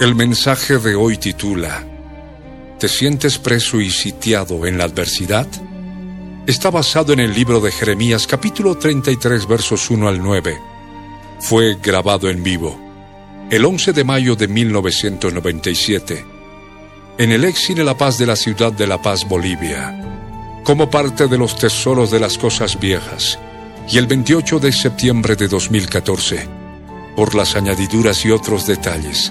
[0.00, 1.84] El mensaje de hoy titula
[2.78, 5.46] ¿Te sientes preso y sitiado en la adversidad?
[6.46, 10.58] Está basado en el libro de Jeremías capítulo 33 versos 1 al 9.
[11.40, 12.80] Fue grabado en vivo
[13.50, 16.24] el 11 de mayo de 1997
[17.18, 21.36] en el Exine La Paz de la ciudad de La Paz, Bolivia, como parte de
[21.36, 23.38] los tesoros de las cosas viejas,
[23.86, 26.48] y el 28 de septiembre de 2014,
[27.16, 29.30] por las añadiduras y otros detalles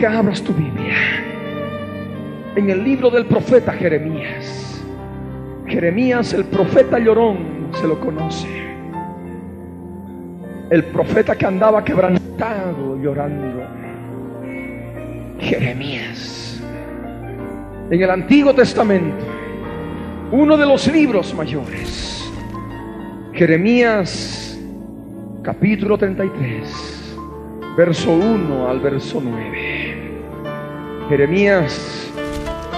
[0.00, 0.96] Que abras tu Biblia
[2.56, 4.82] en el libro del profeta Jeremías.
[5.66, 8.48] Jeremías, el profeta llorón, se lo conoce.
[10.70, 13.62] El profeta que andaba quebrantado llorando.
[15.38, 16.62] Jeremías.
[17.90, 19.26] En el Antiguo Testamento,
[20.32, 22.32] uno de los libros mayores.
[23.34, 24.58] Jeremías,
[25.42, 27.00] capítulo 33
[27.76, 29.69] verso 1 al verso 9.
[31.10, 32.08] Jeremías,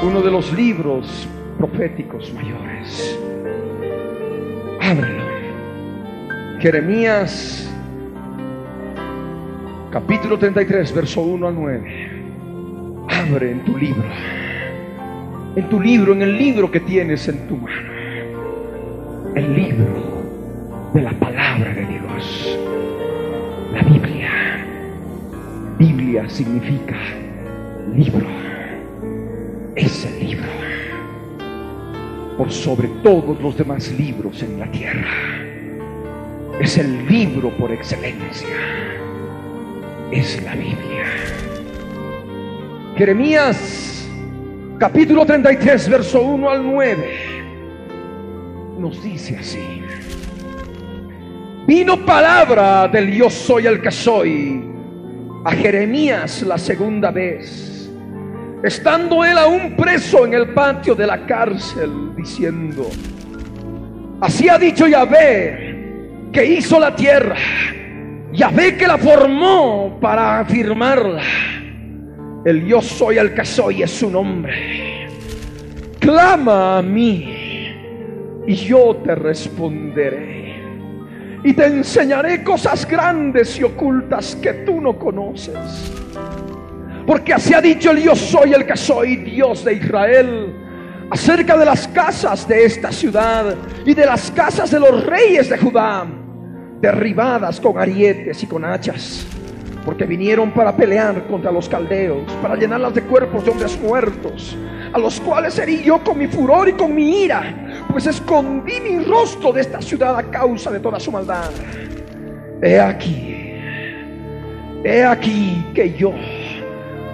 [0.03, 1.29] uno de los libros
[1.59, 3.21] proféticos mayores.
[4.81, 5.23] Ábrelo.
[6.59, 7.71] Jeremías,
[9.91, 12.11] capítulo 33, verso 1 al 9.
[13.11, 14.09] Abre en tu libro.
[15.55, 17.93] En tu libro, en el libro que tienes en tu mano.
[19.35, 20.23] El libro
[20.95, 22.59] de la palabra de Dios.
[23.75, 24.31] La Biblia.
[25.79, 26.97] Biblia significa
[27.95, 28.27] libro.
[29.75, 30.49] Es el libro.
[32.37, 35.11] Por sobre todos los demás libros en la tierra.
[36.61, 38.49] Es el libro por excelencia.
[40.11, 41.07] Es la Biblia.
[42.97, 44.09] Jeremías
[44.79, 47.17] capítulo 33, verso 1 al 9.
[48.79, 49.83] Nos dice así.
[51.67, 54.73] Vino palabra del yo soy el que soy
[55.45, 57.72] a Jeremías la segunda vez,
[58.63, 62.89] estando él aún preso en el patio de la cárcel, diciendo,
[64.21, 67.37] así ha dicho Yahvé, que hizo la tierra,
[68.33, 71.23] Yahvé que la formó para afirmarla,
[72.45, 75.09] el yo soy el que soy es su nombre,
[75.99, 77.43] clama a mí
[78.47, 80.43] y yo te responderé.
[81.45, 86.02] Y te enseñaré cosas grandes y ocultas que tú no conoces.
[87.07, 90.55] Porque así ha dicho el yo soy el que soy, Dios de Israel,
[91.11, 93.55] acerca de las casas de esta ciudad
[93.85, 96.07] y de las casas de los reyes de Judá,
[96.81, 99.27] derribadas con arietes y con hachas,
[99.85, 104.57] porque vinieron para pelear contra los caldeos, para llenarlas de cuerpos de hombres muertos,
[104.93, 109.05] a los cuales herí yo con mi furor y con mi ira pues escondí mi
[109.05, 111.51] rostro de esta ciudad a causa de toda su maldad.
[112.63, 113.35] He aquí,
[114.85, 116.15] he aquí que yo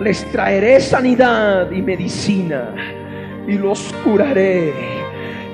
[0.01, 2.75] les traeré sanidad y medicina
[3.47, 4.73] y los curaré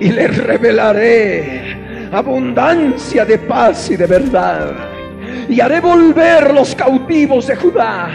[0.00, 4.72] y les revelaré abundancia de paz y de verdad.
[5.48, 8.08] Y haré volver los cautivos de Judá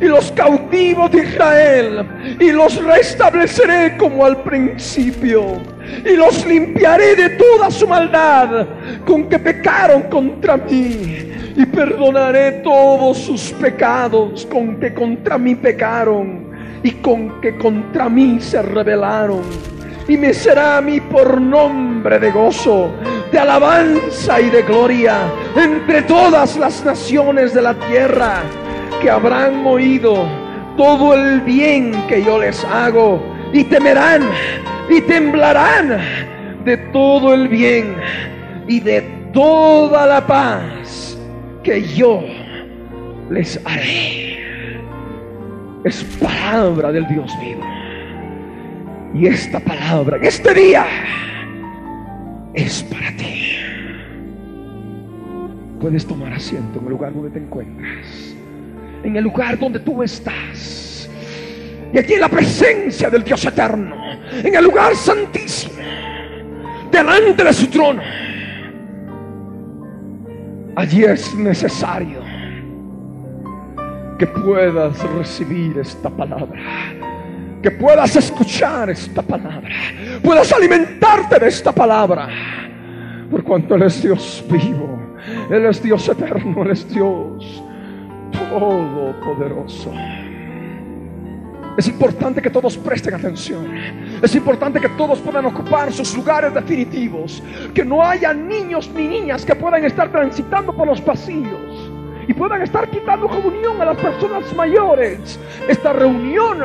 [0.00, 2.06] y los cautivos de Israel
[2.38, 5.60] y los restableceré como al principio
[6.04, 8.66] y los limpiaré de toda su maldad
[9.04, 16.50] con que pecaron contra mí y perdonaré todos sus pecados con que contra mí pecaron
[16.82, 19.42] y con que contra mí se rebelaron.
[20.08, 22.90] Y me será a mí por nombre de gozo,
[23.30, 25.18] de alabanza y de gloria
[25.56, 28.42] entre todas las naciones de la tierra
[29.00, 30.26] que habrán oído
[30.76, 34.22] todo el bien que yo les hago y temerán
[34.88, 35.98] y temblarán
[36.64, 37.96] de todo el bien
[38.66, 39.02] y de
[39.32, 41.09] toda la paz
[41.78, 42.22] yo
[43.30, 44.40] les haré.
[45.84, 47.62] Es palabra del Dios vivo.
[49.14, 50.86] Y esta palabra, en este día,
[52.54, 53.56] es para ti.
[55.80, 58.34] Puedes tomar asiento en el lugar donde te encuentras,
[59.02, 61.08] en el lugar donde tú estás.
[61.92, 63.96] Y aquí en la presencia del Dios eterno,
[64.32, 65.74] en el lugar santísimo,
[66.92, 68.02] delante de su trono.
[70.76, 72.20] Allí es necesario
[74.18, 76.60] que puedas recibir esta palabra
[77.62, 79.68] que puedas escuchar esta palabra,
[80.22, 82.28] puedas alimentarte de esta palabra,
[83.30, 84.98] por cuanto Él es Dios vivo,
[85.50, 87.62] Él es Dios eterno, Él es Dios
[88.32, 89.92] todopoderoso.
[91.76, 93.66] Es importante que todos presten atención.
[94.22, 97.42] Es importante que todos puedan ocupar sus lugares definitivos.
[97.74, 101.90] Que no haya niños ni niñas que puedan estar transitando por los pasillos
[102.30, 105.36] y puedan estar quitando comunión a las personas mayores.
[105.66, 106.58] Esta reunión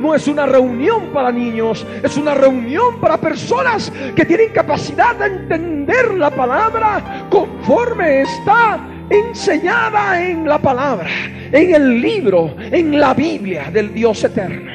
[0.00, 5.26] no es una reunión para niños, es una reunión para personas que tienen capacidad de
[5.26, 8.80] entender la palabra conforme está
[9.10, 11.08] enseñada en la palabra,
[11.52, 14.72] en el libro, en la Biblia del Dios eterno.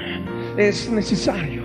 [0.56, 1.57] Es necesario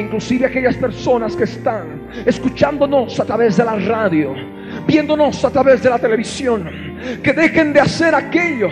[0.00, 4.34] inclusive aquellas personas que están escuchándonos a través de la radio,
[4.86, 6.68] viéndonos a través de la televisión,
[7.22, 8.68] que dejen de hacer aquello,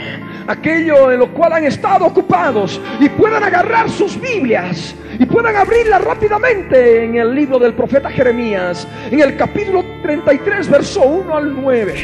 [0.47, 6.03] aquello en lo cual han estado ocupados y puedan agarrar sus Biblias y puedan abrirlas
[6.03, 11.95] rápidamente en el libro del profeta Jeremías, en el capítulo 33, verso 1 al 9,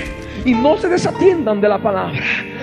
[0.44, 2.20] y no se desatiendan de la palabra.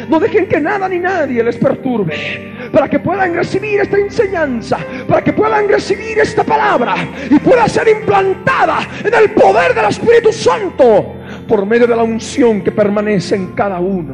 [0.08, 2.70] No dejen que nada ni nadie les perturbe.
[2.72, 4.78] Para que puedan recibir esta enseñanza.
[5.08, 6.96] Para que puedan recibir esta palabra.
[7.30, 11.16] Y pueda ser implantada en el poder del Espíritu Santo
[11.48, 14.14] por medio de la unción que permanece en cada uno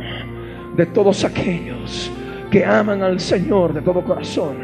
[0.76, 2.12] de todos aquellos
[2.50, 4.58] que aman al Señor de todo corazón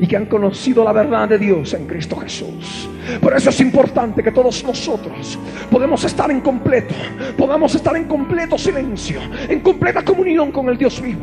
[0.00, 2.88] y que han conocido la verdad de Dios en Cristo Jesús.
[3.20, 5.38] Por eso es importante que todos nosotros
[5.70, 6.94] podemos estar en completo,
[7.36, 11.22] podamos estar en completo silencio, en completa comunión con el Dios vivo.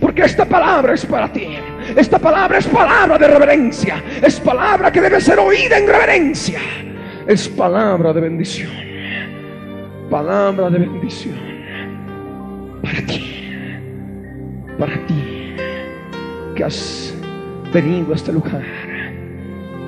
[0.00, 1.48] Porque esta palabra es para ti.
[1.96, 4.02] Esta palabra es palabra de reverencia.
[4.22, 6.60] Es palabra que debe ser oída en reverencia.
[7.26, 8.84] Es palabra de bendición
[10.10, 11.34] palabra de bendición
[12.82, 13.76] para ti,
[14.78, 15.56] para ti
[16.54, 17.13] que has
[17.74, 18.62] venido a este lugar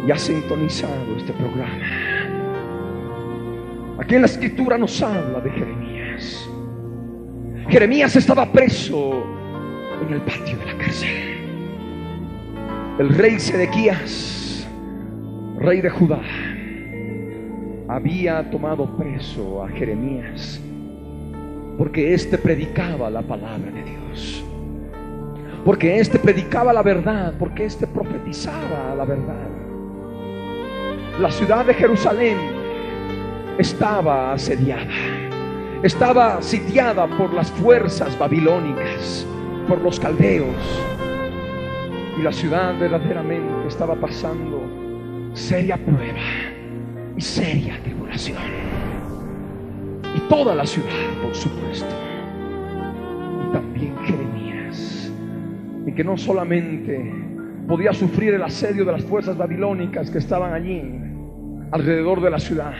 [0.06, 1.70] y has sintonizado este programa.
[4.00, 6.50] Aquí en la escritura nos habla de Jeremías.
[7.68, 9.24] Jeremías estaba preso
[10.04, 11.08] en el patio de la cárcel.
[12.98, 14.68] El rey Sedequías,
[15.58, 16.22] rey de Judá,
[17.88, 20.60] había tomado preso a Jeremías
[21.78, 24.45] porque éste predicaba la palabra de Dios.
[25.66, 29.48] Porque éste predicaba la verdad, porque éste profetizaba la verdad.
[31.20, 32.38] La ciudad de Jerusalén
[33.58, 34.86] estaba asediada,
[35.82, 39.26] estaba sitiada por las fuerzas babilónicas,
[39.66, 40.54] por los caldeos.
[42.16, 44.62] Y la ciudad verdaderamente estaba pasando
[45.32, 46.20] seria prueba
[47.16, 48.38] y seria tribulación.
[50.14, 51.92] Y toda la ciudad, por supuesto.
[53.48, 55.05] Y también Jeremías.
[55.86, 57.12] Y que no solamente
[57.66, 60.82] podía sufrir el asedio de las fuerzas babilónicas que estaban allí,
[61.70, 62.74] alrededor de la ciudad,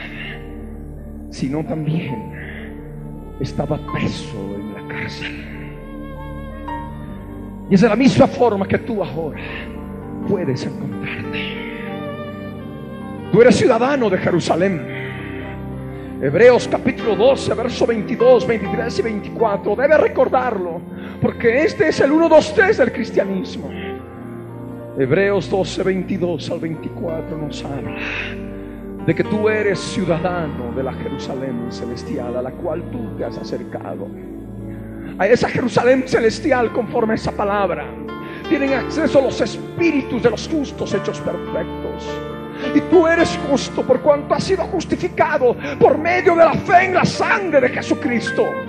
[1.31, 2.33] sino también
[3.41, 5.45] estaba preso en la cárcel.
[7.71, 9.41] Y es de la misma forma que tú ahora
[10.29, 11.67] puedes encontrarte.
[13.33, 14.97] Tú eres ciudadano de Jerusalén.
[16.23, 19.77] Hebreos capítulo 12, verso 22, 23 y 24.
[19.77, 20.81] Debe recordarlo,
[21.21, 23.71] porque este es el 1, 2, 3 del cristianismo.
[24.99, 27.97] Hebreos 12, 22 al 24 nos habla
[29.07, 33.37] de que tú eres ciudadano de la Jerusalén celestial a la cual tú te has
[33.39, 34.09] acercado.
[35.19, 37.87] A esa Jerusalén celestial conforme a esa palabra
[38.49, 42.05] tienen acceso los espíritus de los justos hechos perfectos
[42.75, 46.95] y tú eres justo por cuanto has sido justificado por medio de la fe en
[46.95, 48.66] la sangre de Jesucristo.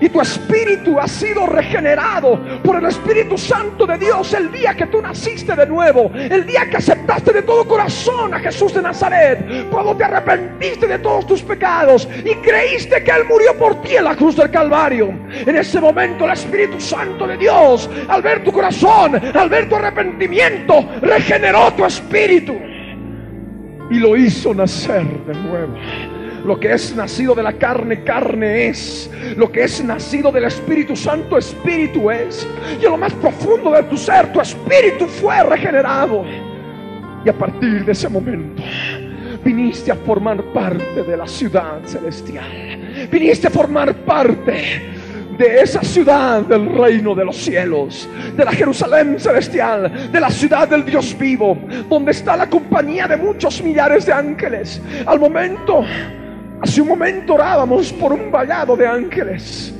[0.00, 4.86] Y tu espíritu ha sido regenerado por el Espíritu Santo de Dios el día que
[4.86, 9.68] tú naciste de nuevo, el día que aceptaste de todo corazón a Jesús de Nazaret,
[9.70, 14.04] cuando te arrepentiste de todos tus pecados y creíste que Él murió por ti en
[14.04, 15.08] la cruz del Calvario.
[15.30, 19.76] En ese momento el Espíritu Santo de Dios, al ver tu corazón, al ver tu
[19.76, 22.54] arrepentimiento, regeneró tu espíritu
[23.90, 25.74] y lo hizo nacer de nuevo.
[26.46, 29.10] Lo que es nacido de la carne, carne es.
[29.36, 32.46] Lo que es nacido del Espíritu Santo, Espíritu es.
[32.80, 36.24] Y en lo más profundo de tu ser, tu espíritu fue regenerado.
[37.24, 38.62] Y a partir de ese momento,
[39.44, 43.08] viniste a formar parte de la ciudad celestial.
[43.10, 44.82] Viniste a formar parte
[45.36, 50.68] de esa ciudad del reino de los cielos, de la Jerusalén celestial, de la ciudad
[50.68, 51.58] del Dios vivo,
[51.90, 54.80] donde está la compañía de muchos millares de ángeles.
[55.04, 55.84] Al momento,
[56.60, 59.74] hace un momento orábamos por un vallado de ángeles,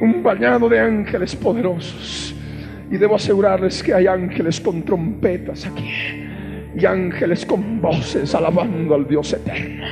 [0.00, 2.34] un vallado de ángeles poderosos.
[2.90, 6.22] Y debo asegurarles que hay ángeles con trompetas aquí
[6.74, 9.86] y ángeles con voces alabando al Dios eterno.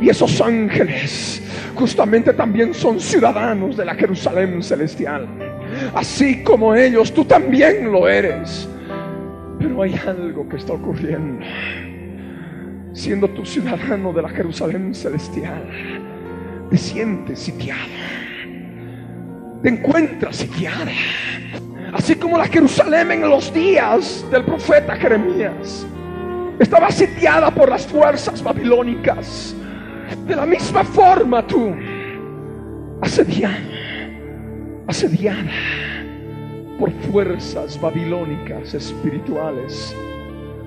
[0.00, 1.42] Y esos ángeles
[1.74, 5.26] justamente también son ciudadanos de la Jerusalén celestial.
[5.94, 8.68] Así como ellos, tú también lo eres.
[9.58, 11.44] Pero hay algo que está ocurriendo.
[12.96, 15.68] Siendo tu ciudadano de la Jerusalén celestial,
[16.70, 17.82] te sientes sitiado.
[19.62, 20.90] Te encuentras sitiada.
[21.92, 25.86] Así como la Jerusalén en los días del profeta Jeremías
[26.58, 29.54] estaba sitiada por las fuerzas babilónicas.
[30.26, 31.76] De la misma forma tú,
[33.02, 33.58] asediada,
[34.86, 35.52] asediada
[36.78, 39.94] por fuerzas babilónicas espirituales.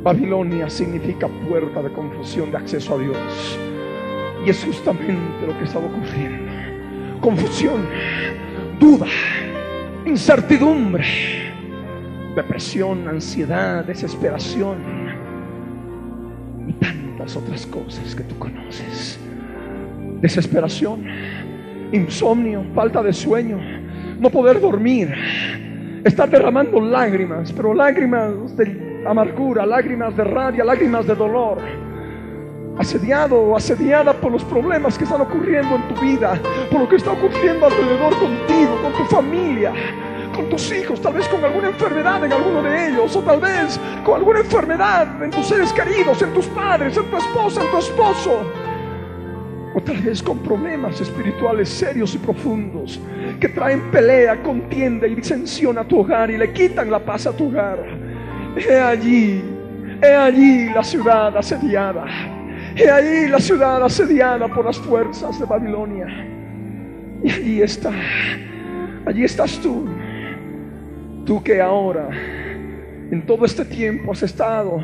[0.04, 3.60] Babilonia significa puerta de confusión de acceso a Dios.
[4.46, 6.52] Y es justamente lo que estaba ocurriendo.
[7.22, 7.86] Confusión,
[8.80, 9.08] duda,
[10.06, 11.06] incertidumbre,
[12.36, 14.78] depresión, ansiedad, desesperación
[16.68, 19.20] y tantas otras cosas que tú conoces
[20.22, 21.06] desesperación,
[21.92, 23.60] insomnio, falta de sueño,
[24.20, 25.14] no poder dormir,
[26.04, 31.58] estar derramando lágrimas, pero lágrimas de amargura, lágrimas de rabia, lágrimas de dolor.
[32.78, 36.40] Asediado o asediada por los problemas que están ocurriendo en tu vida,
[36.72, 39.74] por lo que está ocurriendo alrededor contigo, con tu familia,
[40.34, 43.80] con tus hijos, tal vez con alguna enfermedad en alguno de ellos, o tal vez
[44.06, 47.78] con alguna enfermedad en tus seres queridos, en tus padres, en tu esposa, en tu
[47.78, 48.46] esposo
[49.74, 53.00] o tal vez con problemas espirituales serios y profundos
[53.40, 57.36] que traen pelea, contienda y disensión a tu hogar y le quitan la paz a
[57.36, 58.09] tu hogar.
[58.56, 59.44] He allí,
[60.02, 62.06] he allí la ciudad asediada.
[62.76, 66.08] He allí la ciudad asediada por las fuerzas de Babilonia.
[67.24, 67.92] Y allí está,
[69.06, 69.88] allí estás tú.
[71.26, 72.10] Tú que ahora,
[73.12, 74.82] en todo este tiempo has estado,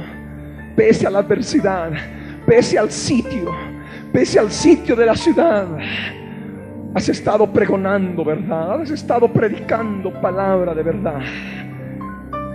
[0.75, 1.91] pese a la adversidad,
[2.45, 3.51] pese al sitio,
[4.11, 5.65] pese al sitio de la ciudad,
[6.93, 11.21] has estado pregonando verdad, has estado predicando palabra de verdad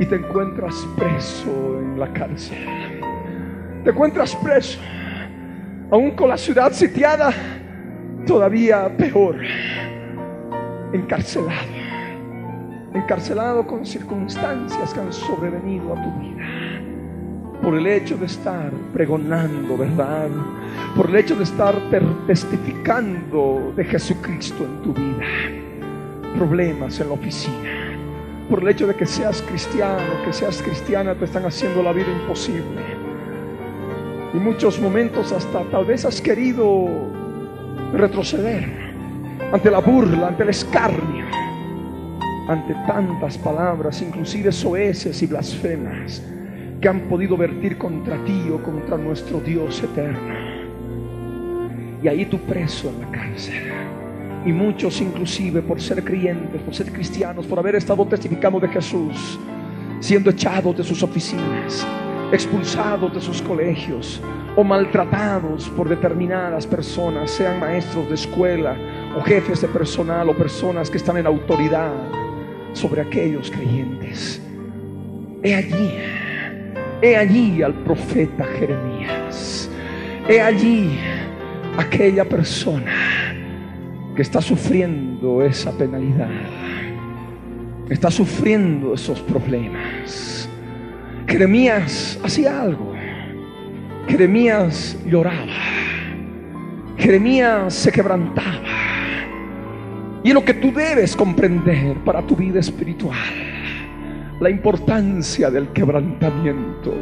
[0.01, 2.57] y te encuentras preso en la cárcel.
[3.85, 4.81] Te encuentras preso,
[5.91, 7.33] aún con la ciudad sitiada,
[8.27, 9.37] todavía peor,
[10.95, 11.69] encarcelado,
[12.95, 16.45] encarcelado con circunstancias que han sobrevenido a tu vida.
[17.63, 20.31] Por el hecho de estar pregonando verdad,
[20.97, 21.75] por el hecho de estar
[22.27, 25.27] testificando de Jesucristo en tu vida,
[26.39, 27.90] problemas en la oficina,
[28.51, 32.09] por el hecho de que seas cristiano, que seas cristiana, te están haciendo la vida
[32.11, 32.83] imposible.
[34.35, 36.89] Y muchos momentos hasta tal vez has querido
[37.93, 38.69] retroceder
[39.53, 41.25] ante la burla, ante el escarnio,
[42.49, 46.21] ante tantas palabras, inclusive soeces y blasfemas
[46.81, 50.35] que han podido vertir contra ti o contra nuestro Dios eterno.
[52.03, 54.00] Y ahí tú preso en la cárcel.
[54.45, 59.39] Y muchos inclusive por ser creyentes, por ser cristianos, por haber estado testificando de Jesús,
[60.01, 61.87] siendo echados de sus oficinas,
[62.33, 64.21] expulsados de sus colegios
[64.57, 68.77] o maltratados por determinadas personas, sean maestros de escuela
[69.17, 71.93] o jefes de personal o personas que están en autoridad
[72.73, 74.41] sobre aquellos creyentes.
[75.43, 75.93] He allí
[77.03, 79.71] He allí al profeta Jeremías.
[80.29, 80.99] He allí
[81.79, 82.93] aquella persona
[84.15, 86.31] que está sufriendo esa penalidad.
[87.89, 90.49] Está sufriendo esos problemas.
[91.27, 92.95] Jeremías hacía algo.
[94.09, 95.47] Jeremías lloraba.
[96.97, 98.61] Jeremías se quebrantaba.
[100.23, 103.17] Y lo que tú debes comprender para tu vida espiritual
[104.41, 106.95] la importancia del quebrantamiento,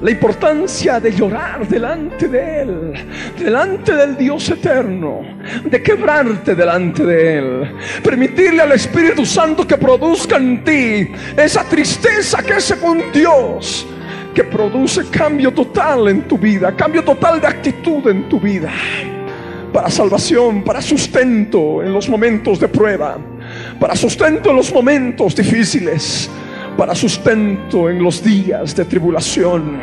[0.00, 2.92] la importancia de llorar delante de Él,
[3.38, 5.22] delante del Dios eterno,
[5.64, 12.42] de quebrarte delante de Él, permitirle al Espíritu Santo que produzca en ti esa tristeza
[12.42, 13.86] que es con Dios
[14.34, 18.70] que produce cambio total en tu vida, cambio total de actitud en tu vida,
[19.72, 23.18] para salvación, para sustento en los momentos de prueba,
[23.78, 26.30] para sustento en los momentos difíciles
[26.76, 29.80] para sustento en los días de tribulación,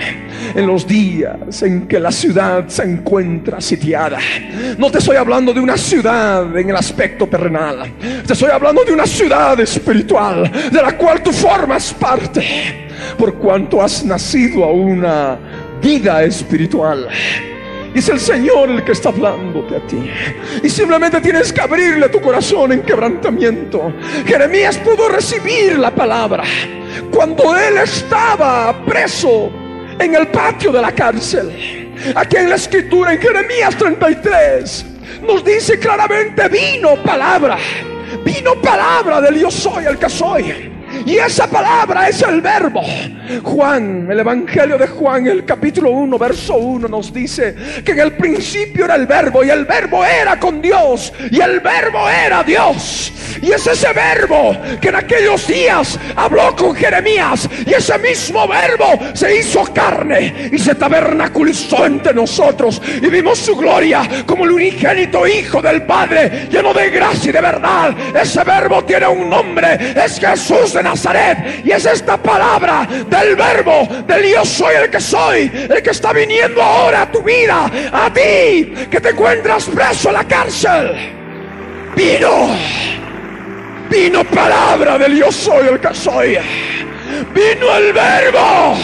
[0.55, 4.17] en los días en que la ciudad se encuentra sitiada.
[4.77, 7.93] No te estoy hablando de una ciudad en el aspecto terrenal,
[8.25, 13.81] te estoy hablando de una ciudad espiritual de la cual tú formas parte, por cuanto
[13.81, 15.37] has nacido a una
[15.81, 17.07] vida espiritual.
[17.97, 19.97] Es el Señor el que está hablándote a ti.
[20.61, 23.91] Y simplemente tienes que abrirle tu corazón en quebrantamiento.
[24.23, 26.43] Jeremías pudo recibir la palabra
[27.11, 29.51] cuando él estaba preso
[29.97, 31.95] en el patio de la cárcel.
[32.13, 34.85] Aquí en la escritura, en Jeremías 33,
[35.23, 37.57] nos dice claramente, vino palabra,
[38.23, 40.76] vino palabra del yo soy el que soy.
[41.05, 42.81] Y esa palabra es el verbo.
[43.43, 48.13] Juan, el Evangelio de Juan, el capítulo 1, verso 1 nos dice que en el
[48.13, 53.13] principio era el verbo y el verbo era con Dios y el verbo era Dios.
[53.41, 58.99] Y es ese verbo que en aquellos días habló con Jeremías y ese mismo verbo
[59.13, 65.27] se hizo carne y se tabernaculizó entre nosotros y vimos su gloria como el unigénito
[65.27, 67.95] Hijo del Padre lleno de gracia y de verdad.
[68.15, 71.65] Ese verbo tiene un nombre, es Jesús de Nazaret.
[71.65, 76.13] Y es esta palabra del verbo del yo soy el que soy, el que está
[76.13, 80.95] viniendo ahora a tu vida, a ti que te encuentras preso en la cárcel.
[81.95, 82.55] Vino,
[83.89, 86.37] vino palabra del yo soy el que soy.
[87.33, 88.77] Vino el verbo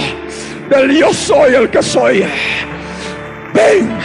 [0.69, 2.25] del yo soy el que soy.
[3.53, 3.99] Ven,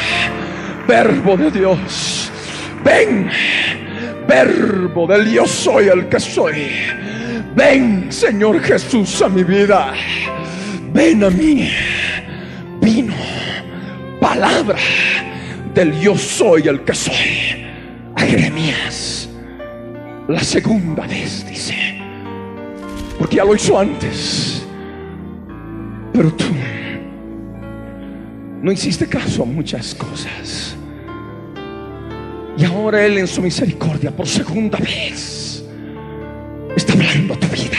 [0.86, 2.30] verbo de Dios.
[2.84, 3.30] Ven,
[4.28, 6.68] verbo del yo soy el que soy.
[7.56, 9.94] Ven, Señor Jesús, a mi vida.
[10.92, 11.70] Ven a mí.
[12.80, 13.14] Vino
[14.20, 14.78] palabra
[15.74, 17.66] del yo soy el que soy.
[18.14, 19.28] A Jeremías.
[20.28, 21.74] La segunda vez, dice.
[23.18, 24.66] Porque ya lo hizo antes.
[26.12, 26.44] Pero tú
[28.60, 30.77] no hiciste caso a muchas cosas.
[32.58, 35.64] Y ahora Él en su misericordia, por segunda vez,
[36.74, 37.78] está hablando a tu vida.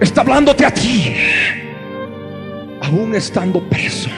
[0.00, 1.14] Está hablándote a ti.
[2.80, 4.08] Aún estando preso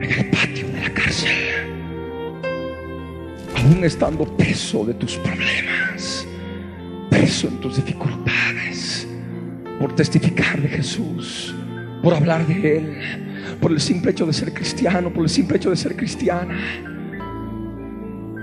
[0.00, 1.30] en el patio de la cárcel.
[3.56, 6.26] Aún estando preso de tus problemas.
[7.10, 9.06] Preso en tus dificultades.
[9.78, 11.54] Por testificar de Jesús.
[12.02, 13.58] Por hablar de Él.
[13.60, 15.12] Por el simple hecho de ser cristiano.
[15.12, 16.58] Por el simple hecho de ser cristiana.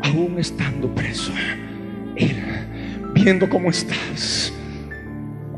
[0.08, 1.34] Aún estando preso.
[2.16, 2.44] Él
[3.14, 4.54] viendo cómo estás,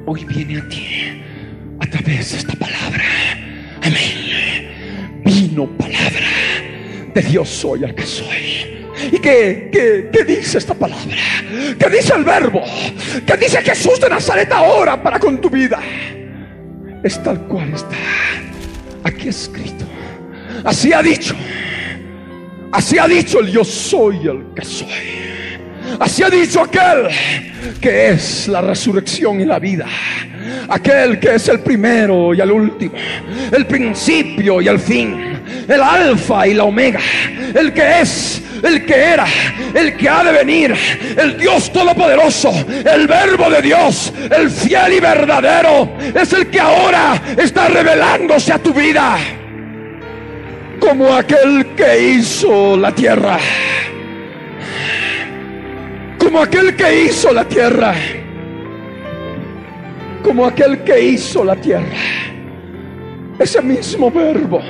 [0.06, 1.22] hoy viene a ti
[1.80, 3.04] a través de esta palabra.
[3.82, 5.22] Amén.
[5.24, 6.28] Vino palabra
[7.14, 8.80] de Dios soy el que soy.
[9.12, 11.18] ¿Y qué, qué, qué dice esta palabra?
[11.78, 12.64] ¿Qué dice el verbo?
[13.26, 15.80] ¿Qué dice Jesús de Nazaret ahora para con tu vida?
[17.04, 17.96] Es tal cual está
[19.04, 19.86] aquí escrito.
[20.64, 21.36] Así ha dicho.
[22.72, 24.88] Así ha dicho el yo soy el que soy.
[26.00, 27.08] Así ha dicho aquel
[27.82, 29.88] que es la resurrección y la vida.
[30.70, 32.94] Aquel que es el primero y el último.
[33.52, 35.42] El principio y el fin.
[35.68, 37.00] El alfa y la omega.
[37.56, 39.26] El que es, el que era,
[39.74, 40.76] el que ha de venir.
[41.18, 42.52] El Dios todopoderoso.
[42.86, 44.14] El verbo de Dios.
[44.30, 45.92] El fiel y verdadero.
[46.14, 49.18] Es el que ahora está revelándose a tu vida.
[50.80, 53.40] Como aquel que hizo la tierra
[56.30, 57.96] como aquel que hizo la tierra.
[60.22, 61.98] Como aquel que hizo la tierra.
[63.40, 64.62] Ese mismo verbo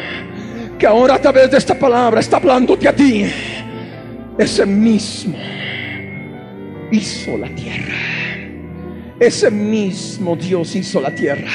[0.78, 3.26] que ahora a través de esta palabra está hablándote a ti.
[4.38, 5.38] Ese mismo
[6.92, 7.98] hizo la tierra.
[9.20, 11.52] Ese mismo Dios hizo la tierra.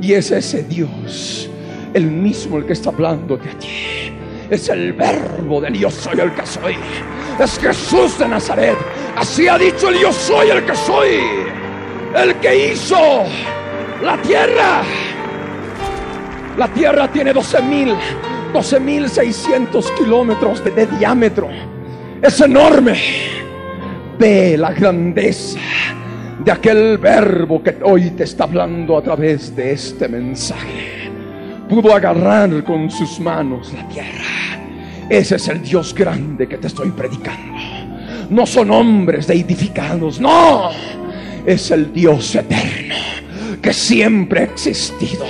[0.00, 1.50] Y es ese Dios,
[1.94, 4.12] el mismo el que está hablándote a ti.
[4.50, 6.76] Es el verbo del Dios soy el que soy
[7.38, 8.76] es Jesús de Nazaret.
[9.16, 11.08] Así ha dicho el yo soy el que soy.
[12.14, 13.24] El que hizo
[14.02, 14.82] la tierra.
[16.56, 17.94] La tierra tiene 12 mil,
[18.52, 21.48] 12 mil 600 kilómetros de, de diámetro.
[22.22, 22.94] Es enorme.
[24.18, 25.58] Ve la grandeza
[26.38, 31.03] de aquel verbo que hoy te está hablando a través de este mensaje.
[31.68, 34.44] Pudo agarrar con sus manos la tierra
[35.08, 37.54] ese es el Dios grande que te estoy predicando.
[38.30, 40.70] No son hombres deidificados, no.
[41.44, 42.94] Es el Dios eterno
[43.60, 45.24] que siempre ha existido,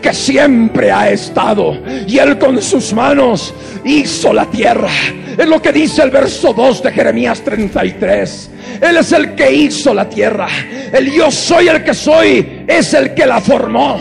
[0.00, 1.76] que siempre ha estado.
[2.06, 3.52] Y Él con sus manos
[3.84, 4.90] hizo la tierra.
[5.36, 8.50] Es lo que dice el verso 2 de Jeremías 33.
[8.80, 10.48] Él es el que hizo la tierra.
[10.92, 13.98] El yo soy el que soy es el que la formó.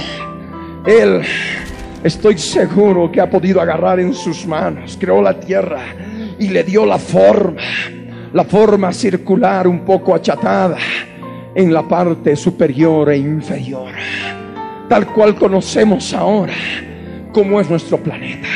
[0.86, 1.22] Él,
[2.06, 5.82] estoy seguro que ha podido agarrar en sus manos, creó la tierra
[6.38, 7.60] y le dio la forma,
[8.32, 10.78] la forma circular un poco achatada
[11.56, 13.92] en la parte superior e inferior,
[14.88, 16.54] tal cual conocemos ahora
[17.32, 18.48] como es nuestro planeta.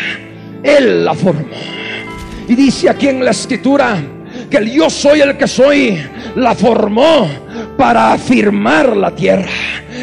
[0.61, 1.55] Él la formó.
[2.47, 3.97] Y dice aquí en la escritura
[4.47, 5.97] que el yo soy el que soy,
[6.35, 7.27] la formó
[7.77, 9.49] para afirmar la tierra.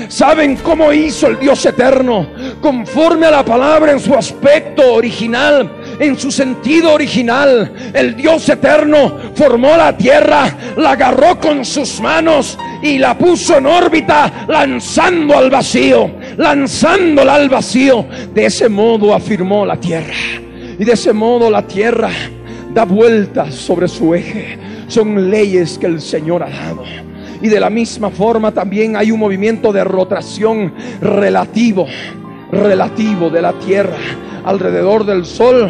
[0.08, 2.28] ¿Saben cómo hizo el Dios eterno?
[2.60, 7.72] Conforme a la palabra en su aspecto original, en su sentido original.
[7.92, 13.66] El Dios eterno formó la tierra, la agarró con sus manos y la puso en
[13.66, 18.06] órbita, lanzando al vacío, lanzándola al vacío.
[18.32, 20.14] De ese modo afirmó la tierra.
[20.78, 22.10] Y de ese modo la tierra
[22.72, 24.58] da vueltas sobre su eje.
[24.88, 26.84] Son leyes que el Señor ha dado.
[27.42, 31.87] Y de la misma forma también hay un movimiento de rotación relativo,
[32.51, 33.96] relativo de la Tierra
[34.44, 35.68] alrededor del Sol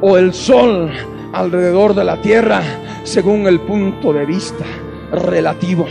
[0.00, 0.90] o el Sol
[1.32, 2.62] alrededor de la Tierra
[3.02, 4.64] según el punto de vista
[5.12, 5.86] relativo.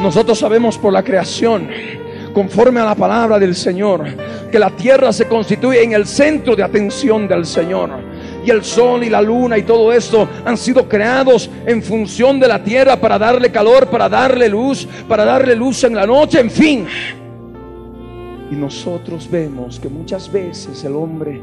[0.00, 1.68] Nosotros sabemos por la creación,
[2.32, 4.04] conforme a la palabra del Señor,
[4.50, 7.90] que la Tierra se constituye en el centro de atención del Señor
[8.46, 12.46] y el sol y la luna y todo esto han sido creados en función de
[12.46, 16.50] la tierra para darle calor, para darle luz, para darle luz en la noche, en
[16.50, 16.86] fin.
[18.50, 21.40] Y nosotros vemos que muchas veces el hombre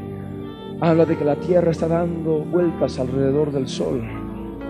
[0.80, 4.02] habla de que la tierra está dando vueltas alrededor del sol.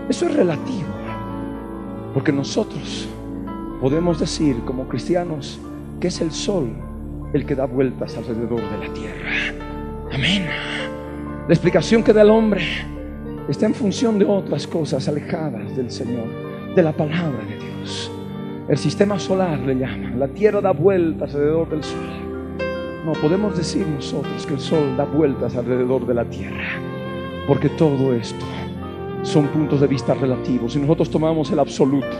[0.09, 0.89] Eso es relativo,
[2.13, 3.07] porque nosotros
[3.79, 5.59] podemos decir como cristianos
[6.01, 6.69] que es el sol
[7.33, 9.31] el que da vueltas alrededor de la tierra.
[10.13, 10.84] Amén.
[11.47, 12.63] La explicación que da el hombre
[13.47, 16.25] está en función de otras cosas alejadas del Señor,
[16.73, 18.11] de la palabra de Dios.
[18.67, 20.09] El sistema solar le llama.
[20.17, 21.99] La Tierra da vueltas alrededor del Sol.
[23.05, 26.79] No podemos decir nosotros que el Sol da vueltas alrededor de la Tierra,
[27.47, 28.43] porque todo esto
[29.21, 32.17] son puntos de vista relativos y nosotros tomamos el absoluto,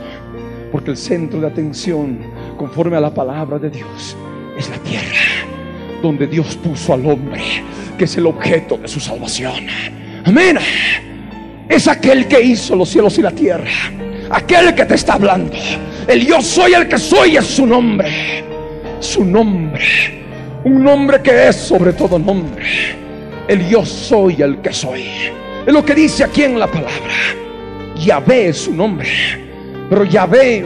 [0.70, 2.20] porque el centro de atención,
[2.56, 4.16] conforme a la palabra de Dios,
[4.56, 5.48] es la Tierra,
[6.00, 7.42] donde Dios puso al hombre
[7.96, 9.66] que es el objeto de su salvación.
[10.24, 10.58] Amén.
[11.68, 13.70] Es aquel que hizo los cielos y la tierra.
[14.30, 15.56] Aquel que te está hablando.
[16.06, 18.44] El yo soy el que soy es su nombre.
[19.00, 19.84] Su nombre.
[20.64, 22.64] Un nombre que es sobre todo nombre.
[23.48, 25.04] El yo soy el que soy.
[25.66, 27.14] Es lo que dice aquí en la palabra.
[27.96, 29.08] Yahvé es su nombre.
[29.88, 30.64] Pero Yahvé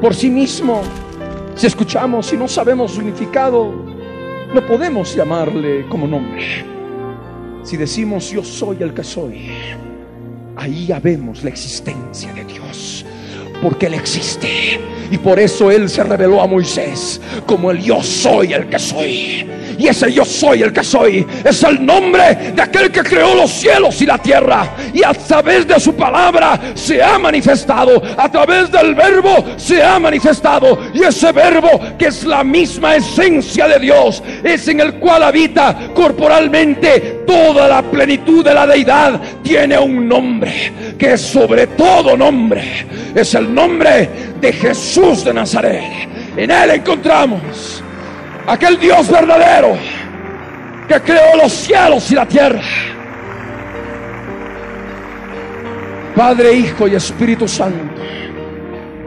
[0.00, 0.82] por sí mismo,
[1.54, 3.95] si escuchamos y no sabemos su significado,
[4.54, 6.64] no podemos llamarle como nombre.
[7.62, 9.50] Si decimos yo soy el que soy,
[10.56, 13.04] ahí ya vemos la existencia de Dios.
[13.62, 14.80] Porque Él existe.
[15.10, 19.46] Y por eso Él se reveló a Moisés como el yo soy el que soy.
[19.78, 23.50] Y ese yo soy el que soy es el nombre de aquel que creó los
[23.50, 24.68] cielos y la tierra.
[24.94, 28.02] Y a través de su palabra se ha manifestado.
[28.16, 30.78] A través del verbo se ha manifestado.
[30.94, 35.90] Y ese verbo que es la misma esencia de Dios es en el cual habita
[35.94, 39.20] corporalmente toda la plenitud de la deidad.
[39.42, 42.86] Tiene un nombre que es sobre todo nombre.
[43.14, 44.08] Es el nombre
[44.40, 46.08] de Jesús de Nazaret.
[46.36, 47.82] En Él encontramos
[48.46, 49.76] aquel Dios verdadero
[50.88, 52.62] que creó los cielos y la tierra.
[56.14, 58.00] Padre, Hijo y Espíritu Santo.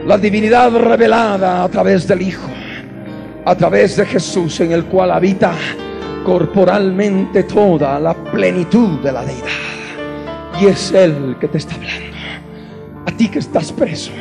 [0.06, 2.48] La divinidad revelada a través del Hijo,
[3.44, 5.52] a través de Jesús en el cual habita
[6.24, 10.60] corporalmente toda la plenitud de la deidad.
[10.60, 12.09] Y es Él que te está hablando.
[13.10, 14.12] A ti que estás preso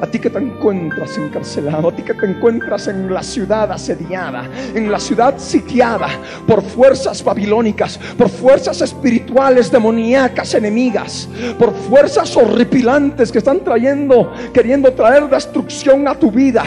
[0.00, 4.48] a ti que te encuentras encarcelado, a ti que te encuentras en la ciudad asediada,
[4.74, 6.08] en la ciudad sitiada
[6.46, 14.92] por fuerzas babilónicas, por fuerzas espirituales demoníacas enemigas, por fuerzas horripilantes que están trayendo, queriendo
[14.92, 16.64] traer destrucción a tu vida,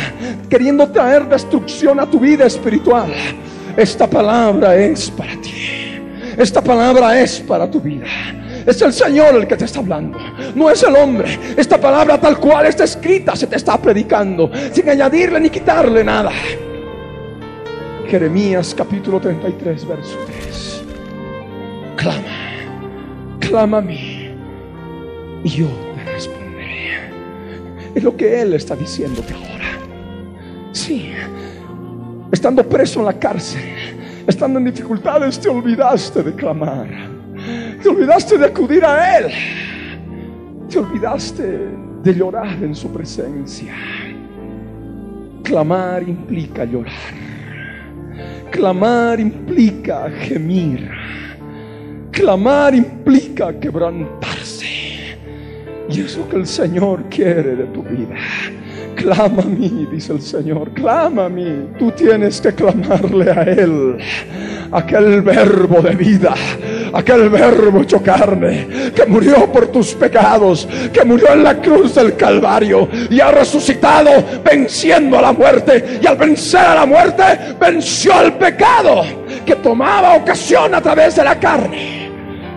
[0.50, 3.12] queriendo traer destrucción a tu vida espiritual.
[3.76, 6.00] Esta palabra es para ti.
[6.38, 8.06] Esta palabra es para tu vida.
[8.66, 10.18] Es el Señor el que te está hablando.
[10.56, 11.38] No es el hombre.
[11.58, 14.50] Esta palabra tal cual está escrita se te está predicando.
[14.72, 16.32] Sin añadirle ni quitarle nada.
[18.08, 20.84] Jeremías capítulo 33, verso 3.
[21.98, 22.44] Clama.
[23.40, 24.30] Clama a mí.
[25.44, 27.10] Y yo te responderé.
[27.96, 29.78] Es lo que Él está diciéndote ahora.
[30.72, 31.12] Sí.
[32.32, 33.62] Estando preso en la cárcel,
[34.26, 37.13] estando en dificultades, te olvidaste de clamar.
[37.84, 39.28] Te olvidaste de acudir a Él.
[40.70, 41.44] Te olvidaste
[42.02, 43.74] de llorar en su presencia.
[45.44, 46.94] Clamar implica llorar.
[48.52, 50.90] Clamar implica gemir.
[52.12, 55.18] Clamar implica quebrantarse.
[55.90, 58.16] Y eso que el Señor quiere de tu vida.
[58.96, 61.68] Clama a mí, dice el Señor, clama a mí.
[61.78, 63.98] Tú tienes que clamarle a Él.
[64.74, 66.34] Aquel verbo de vida,
[66.94, 72.16] aquel verbo hecho carne, que murió por tus pecados, que murió en la cruz del
[72.16, 74.10] Calvario y ha resucitado
[74.44, 76.00] venciendo a la muerte.
[76.02, 77.24] Y al vencer a la muerte,
[77.60, 79.04] venció al pecado
[79.46, 82.10] que tomaba ocasión a través de la carne,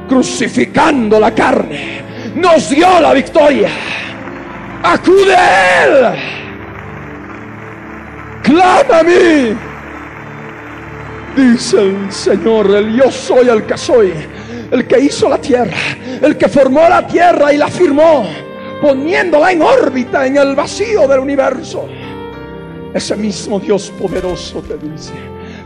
[0.09, 2.03] crucificando la carne.
[2.35, 3.69] Nos dio la victoria.
[4.83, 6.19] Acude a Él.
[8.43, 9.66] Clama a mí.
[11.37, 14.13] Dice el Señor, el yo soy el que soy,
[14.71, 15.77] el que hizo la tierra,
[16.23, 18.27] el que formó la tierra y la firmó,
[18.81, 21.87] poniéndola en órbita en el vacío del universo.
[22.95, 25.13] Ese mismo Dios poderoso te dice,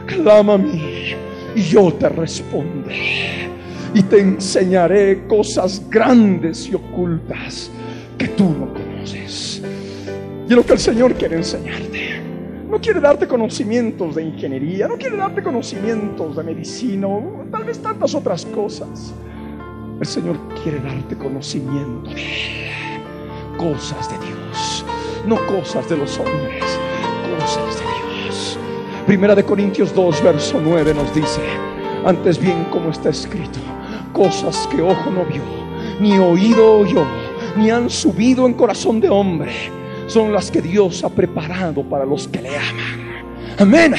[0.06, 1.14] clama a mí
[1.54, 3.48] y yo te responderé
[3.94, 7.70] y te enseñaré cosas grandes y ocultas
[8.18, 9.62] que tú no conoces.
[10.48, 11.99] Y lo que el Señor quiere enseñarte.
[12.70, 17.08] No quiere darte conocimientos de ingeniería, no quiere darte conocimientos de medicina,
[17.50, 19.12] tal vez tantas otras cosas.
[19.98, 22.60] El Señor quiere darte conocimiento de
[23.58, 24.84] cosas de Dios,
[25.26, 26.64] no cosas de los hombres,
[27.40, 28.58] cosas de Dios.
[29.04, 31.40] Primera de Corintios 2, verso 9 nos dice,
[32.04, 33.58] antes bien como está escrito,
[34.12, 35.42] cosas que ojo no vio,
[36.00, 37.04] ni oído oyó,
[37.56, 39.79] ni han subido en corazón de hombre
[40.10, 43.10] son las que Dios ha preparado para los que le aman.
[43.58, 43.94] Amén.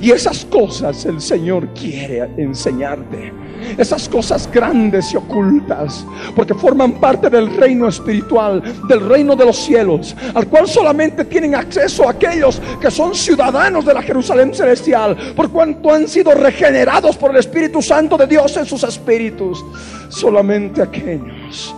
[0.00, 3.32] Y esas cosas el Señor quiere enseñarte.
[3.76, 9.56] Esas cosas grandes y ocultas, porque forman parte del reino espiritual, del reino de los
[9.56, 15.50] cielos, al cual solamente tienen acceso aquellos que son ciudadanos de la Jerusalén celestial, por
[15.50, 19.62] cuanto han sido regenerados por el Espíritu Santo de Dios en sus espíritus.
[20.08, 21.74] Solamente aquellos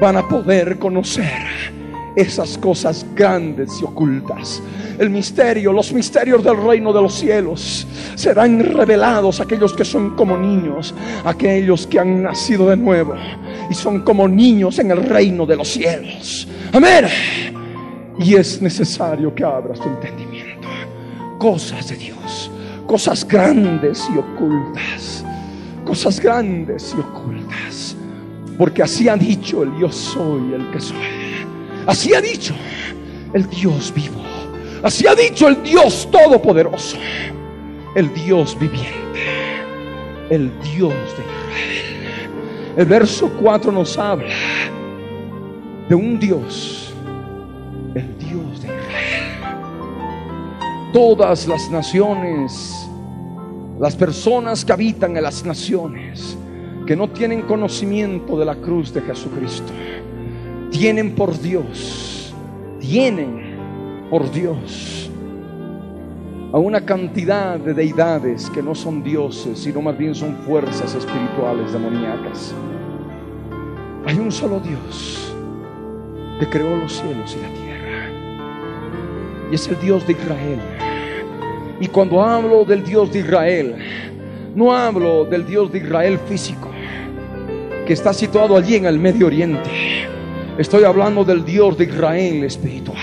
[0.00, 1.77] van a poder conocer
[2.18, 4.60] esas cosas grandes y ocultas.
[4.98, 10.16] El misterio, los misterios del reino de los cielos serán revelados a aquellos que son
[10.16, 10.92] como niños,
[11.24, 13.14] aquellos que han nacido de nuevo
[13.70, 16.48] y son como niños en el reino de los cielos.
[16.72, 17.06] Amén.
[18.18, 20.66] Y es necesario que abras tu entendimiento.
[21.38, 22.50] Cosas de Dios,
[22.84, 25.24] cosas grandes y ocultas,
[25.84, 27.96] cosas grandes y ocultas.
[28.58, 31.17] Porque así ha dicho el yo soy el que soy.
[31.88, 32.54] Así ha dicho
[33.32, 34.20] el Dios vivo.
[34.82, 36.98] Así ha dicho el Dios todopoderoso.
[37.94, 38.92] El Dios viviente.
[40.28, 42.30] El Dios de Israel.
[42.76, 44.34] El verso 4 nos habla
[45.88, 46.92] de un Dios.
[47.94, 49.24] El Dios de Israel.
[50.92, 52.86] Todas las naciones,
[53.80, 56.36] las personas que habitan en las naciones,
[56.86, 59.72] que no tienen conocimiento de la cruz de Jesucristo
[60.70, 62.34] tienen por Dios,
[62.80, 63.56] tienen
[64.10, 65.10] por Dios
[66.52, 71.72] a una cantidad de deidades que no son dioses, sino más bien son fuerzas espirituales
[71.72, 72.54] demoníacas.
[74.06, 75.34] Hay un solo Dios
[76.40, 78.10] que creó los cielos y la tierra.
[79.50, 80.60] Y es el Dios de Israel.
[81.80, 83.76] Y cuando hablo del Dios de Israel,
[84.54, 86.70] no hablo del Dios de Israel físico,
[87.86, 90.08] que está situado allí en el Medio Oriente
[90.58, 92.98] Estoy hablando del Dios de Israel espiritual.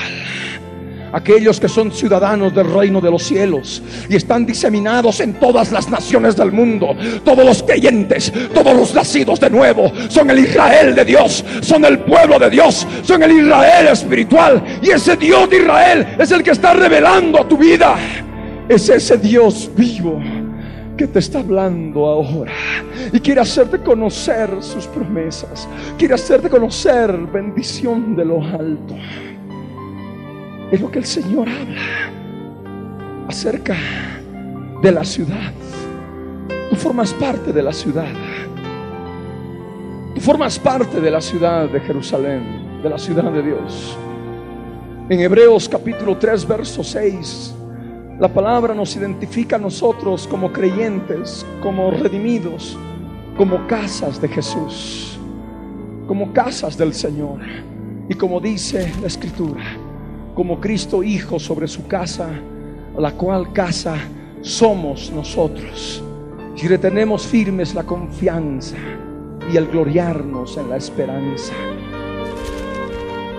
[1.13, 5.89] Aquellos que son ciudadanos del reino de los cielos y están diseminados en todas las
[5.89, 6.93] naciones del mundo.
[7.23, 11.99] Todos los creyentes, todos los nacidos de nuevo, son el Israel de Dios, son el
[11.99, 14.61] pueblo de Dios, son el Israel espiritual.
[14.81, 17.95] Y ese Dios de Israel es el que está revelando a tu vida.
[18.67, 20.19] Es ese Dios vivo
[20.95, 22.53] que te está hablando ahora
[23.11, 28.95] y quiere hacerte conocer sus promesas, quiere hacerte conocer bendición de lo alto.
[30.71, 31.81] Es lo que el Señor habla
[33.27, 33.75] acerca
[34.81, 35.51] de la ciudad.
[36.69, 38.13] Tú formas parte de la ciudad.
[40.15, 43.97] Tú formas parte de la ciudad de Jerusalén, de la ciudad de Dios.
[45.09, 47.55] En Hebreos capítulo 3, verso 6
[48.19, 52.77] la palabra nos identifica a nosotros como creyentes, como redimidos,
[53.37, 55.19] como casas de Jesús,
[56.07, 57.41] como casas del Señor.
[58.07, 59.63] Y como dice la Escritura,
[60.33, 62.29] como Cristo Hijo sobre su casa,
[62.97, 63.97] la cual casa
[64.39, 66.01] somos nosotros,
[66.55, 68.77] si retenemos firmes la confianza
[69.51, 71.53] y el gloriarnos en la esperanza.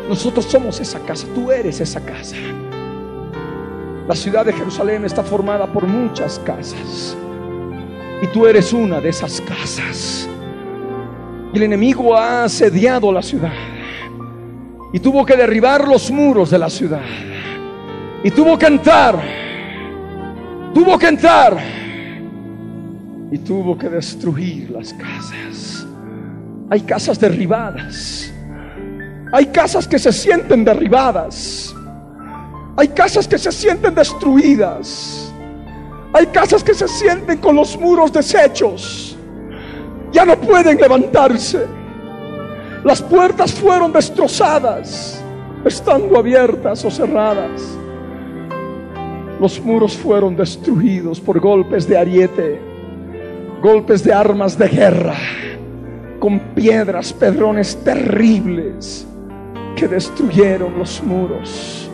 [0.06, 2.36] Nosotros somos esa casa, tú eres esa casa.
[4.08, 7.16] La ciudad de Jerusalén está formada por muchas casas
[8.22, 10.28] y tú eres una de esas casas.
[11.52, 13.52] Y el enemigo ha asediado la ciudad
[14.92, 17.02] y tuvo que derribar los muros de la ciudad
[18.22, 19.20] y tuvo que entrar,
[20.72, 21.58] tuvo que entrar
[23.30, 25.86] y tuvo que destruir las casas.
[26.70, 28.32] Hay casas derribadas.
[29.32, 31.75] Hay casas que se sienten derribadas.
[32.76, 35.32] Hay casas que se sienten destruidas.
[36.12, 39.16] Hay casas que se sienten con los muros deshechos.
[40.12, 41.66] Ya no pueden levantarse.
[42.84, 45.22] Las puertas fueron destrozadas,
[45.64, 47.62] estando abiertas o cerradas.
[49.40, 52.60] Los muros fueron destruidos por golpes de ariete,
[53.62, 55.16] golpes de armas de guerra,
[56.20, 59.06] con piedras, pedrones terribles
[59.74, 61.85] que destruyeron los muros.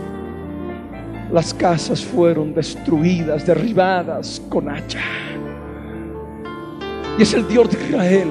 [1.33, 5.01] Las casas fueron destruidas, derribadas con hacha.
[7.19, 8.29] Y es el Dios de Israel,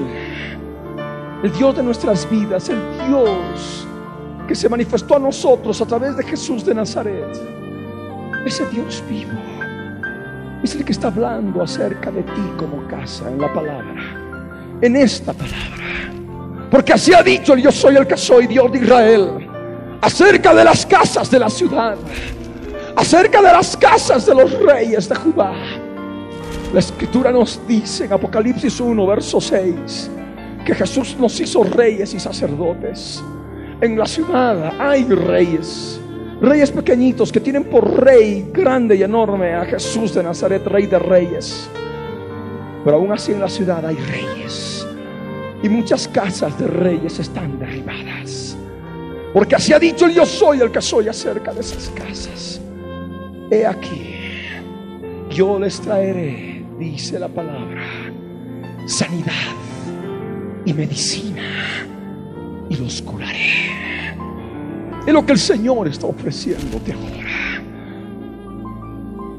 [1.42, 3.88] el Dios de nuestras vidas, el Dios
[4.46, 7.36] que se manifestó a nosotros a través de Jesús de Nazaret.
[8.44, 9.38] Ese Dios vivo
[10.62, 15.32] es el que está hablando acerca de ti como casa en la palabra, en esta
[15.32, 16.12] palabra.
[16.70, 19.48] Porque así ha dicho el yo soy el que soy Dios de Israel,
[20.00, 21.96] acerca de las casas de la ciudad,
[22.96, 25.52] acerca de las casas de los reyes de Judá.
[26.72, 30.10] La escritura nos dice en Apocalipsis 1, verso 6,
[30.64, 33.22] que Jesús nos hizo reyes y sacerdotes.
[33.80, 36.00] En la ciudad hay reyes,
[36.40, 40.98] reyes pequeñitos que tienen por rey grande y enorme a Jesús de Nazaret, rey de
[40.98, 41.68] reyes.
[42.84, 44.86] Pero aún así en la ciudad hay reyes.
[45.62, 48.56] Y muchas casas de reyes están derribadas.
[49.32, 52.60] Porque así ha dicho el yo soy el que soy acerca de esas casas.
[53.52, 54.14] He aquí,
[55.28, 57.82] yo les traeré, dice la palabra,
[58.86, 59.52] sanidad
[60.64, 61.42] y medicina
[62.70, 63.68] y los curaré.
[65.06, 67.62] Es lo que el Señor está ofreciéndote ahora.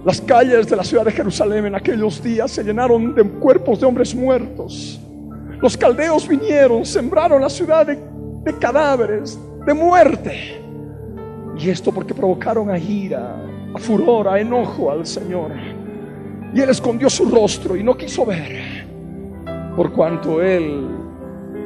[0.06, 3.88] Las calles de la ciudad de Jerusalén en aquellos días se llenaron de cuerpos de
[3.88, 5.02] hombres muertos.
[5.60, 7.97] Los caldeos vinieron, sembraron la ciudad de,
[8.60, 10.62] cadáveres, de muerte.
[11.58, 15.51] Y esto porque provocaron a ira, a furor, a enojo al Señor.
[16.53, 18.86] Y él escondió su rostro y no quiso ver,
[19.75, 20.88] por cuanto él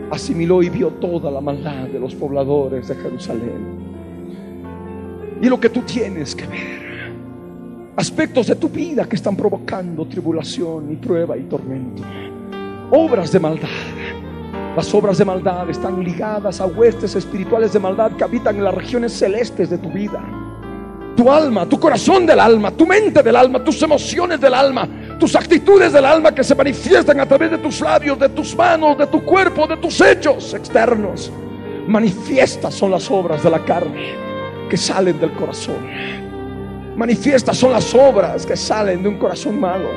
[0.10, 3.88] asimiló y vio toda la maldad de los pobladores de Jerusalén.
[5.42, 7.12] Y lo que tú tienes que ver,
[7.96, 12.04] aspectos de tu vida que están provocando tribulación y prueba y tormento,
[12.92, 13.68] obras de maldad.
[14.76, 18.74] Las obras de maldad están ligadas a huestes espirituales de maldad que habitan en las
[18.74, 20.47] regiones celestes de tu vida.
[21.18, 24.88] Tu alma, tu corazón del alma, tu mente del alma, tus emociones del alma,
[25.20, 28.96] tus actitudes del alma que se manifiestan a través de tus labios, de tus manos,
[29.00, 31.32] de tu cuerpo, de tus hechos externos.
[31.88, 34.14] Manifiestas son las obras de la carne
[34.70, 35.78] que salen del corazón.
[36.96, 39.90] Manifiestas son las obras que salen de un corazón malo.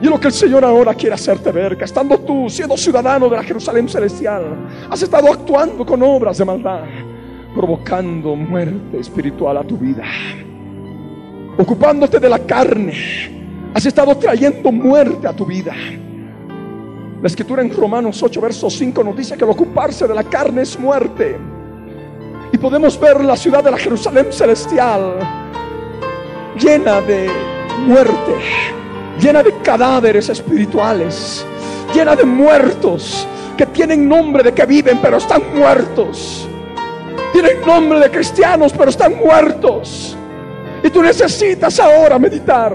[0.00, 3.36] Y lo que el Señor ahora quiere hacerte ver, que estando tú siendo ciudadano de
[3.36, 6.84] la Jerusalén celestial, has estado actuando con obras de maldad,
[7.54, 10.04] provocando muerte espiritual a tu vida,
[11.58, 12.94] ocupándote de la carne,
[13.74, 15.74] has estado trayendo muerte a tu vida.
[17.20, 20.62] La escritura en Romanos 8, verso 5 nos dice que el ocuparse de la carne
[20.62, 21.36] es muerte.
[22.52, 25.18] Y podemos ver la ciudad de la Jerusalén celestial
[26.58, 27.28] llena de
[27.86, 28.34] muerte,
[29.20, 31.44] llena de cadáveres espirituales,
[31.94, 33.26] llena de muertos
[33.56, 36.48] que tienen nombre de que viven pero están muertos.
[37.32, 40.16] Tienen nombre de cristianos pero están muertos.
[40.86, 42.72] Y tú necesitas ahora meditar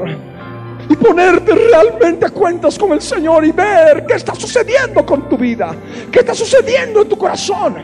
[0.89, 5.37] y ponerte realmente a cuentas con el Señor y ver qué está sucediendo con tu
[5.37, 5.73] vida,
[6.11, 7.77] qué está sucediendo en tu corazón,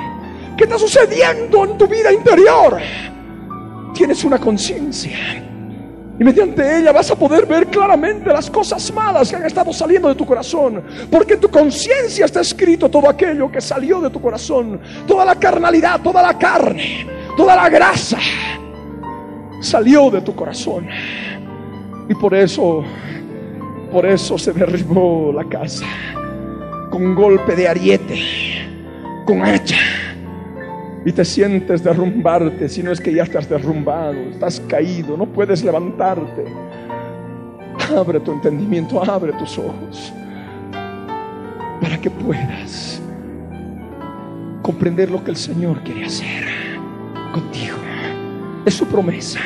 [0.57, 2.77] qué está sucediendo en tu vida interior.
[3.93, 5.17] Tienes una conciencia
[6.19, 10.09] y mediante ella vas a poder ver claramente las cosas malas que han estado saliendo
[10.09, 10.83] de tu corazón.
[11.09, 14.81] Porque en tu conciencia está escrito todo aquello que salió de tu corazón.
[15.07, 17.07] Toda la carnalidad, toda la carne,
[17.37, 18.17] toda la grasa
[19.61, 20.87] salió de tu corazón.
[22.09, 22.83] Y por eso,
[23.91, 25.85] por eso se derribó la casa.
[26.89, 28.19] Con golpe de ariete,
[29.25, 29.77] con hacha
[31.07, 35.63] y te sientes derrumbarte, si no es que ya estás derrumbado, estás caído, no puedes
[35.63, 36.43] levantarte.
[37.97, 40.11] abre tu entendimiento, abre tus ojos,
[41.79, 43.01] para que puedas
[44.61, 46.45] comprender lo que el Señor quiere hacer
[47.31, 47.86] contigo.
[48.67, 49.39] Es su promesa.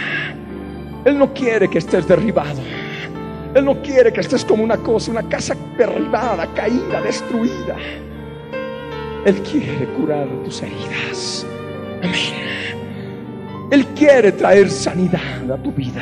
[1.06, 2.60] Él no quiere que estés derribado.
[3.54, 7.78] Él no quiere que estés como una cosa, una casa derribada, caída, destruida.
[9.24, 11.46] Él quiere curar tus heridas.
[12.02, 13.70] Amén.
[13.70, 16.02] Él quiere traer sanidad a tu vida.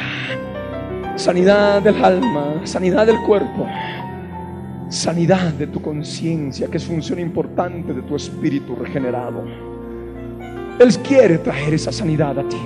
[1.17, 3.67] Sanidad del alma, sanidad del cuerpo,
[4.87, 9.68] sanidad de tu conciencia, que es función importante de tu espíritu regenerado.
[10.79, 12.57] Él quiere traer esa sanidad a ti.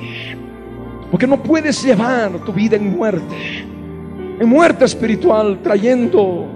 [1.09, 3.66] Porque no puedes llevar tu vida en muerte,
[4.39, 6.47] en muerte espiritual, trayendo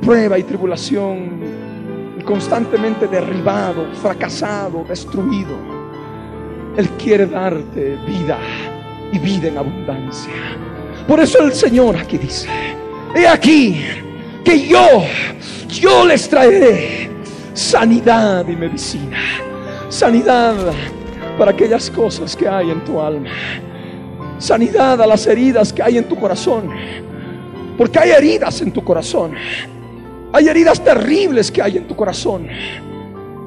[0.00, 1.40] prueba y tribulación,
[2.24, 5.56] constantemente derribado, fracasado, destruido.
[6.76, 8.38] Él quiere darte vida
[9.12, 10.32] y vida en abundancia.
[11.06, 12.48] Por eso el Señor aquí dice,
[13.14, 13.80] he aquí
[14.44, 15.04] que yo,
[15.68, 17.08] yo les traeré
[17.54, 19.18] sanidad y medicina.
[19.96, 20.54] Sanidad
[21.38, 23.30] para aquellas cosas que hay en tu alma.
[24.36, 26.68] Sanidad a las heridas que hay en tu corazón.
[27.78, 29.32] Porque hay heridas en tu corazón.
[30.34, 32.46] Hay heridas terribles que hay en tu corazón.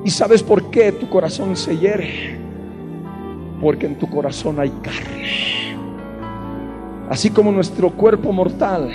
[0.03, 2.39] ¿Y sabes por qué tu corazón se hiere?
[3.61, 5.77] Porque en tu corazón hay carne.
[7.11, 8.89] Así como nuestro cuerpo mortal,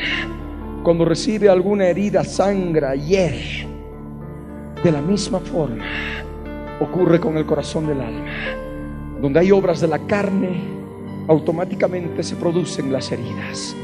[0.83, 3.69] cuando recibe alguna herida, sangra, hiere.
[4.83, 5.85] De la misma forma
[6.81, 8.27] ocurre con el corazón del alma.
[9.21, 10.63] Donde hay obras de la carne,
[11.29, 13.77] automáticamente se producen las heridas.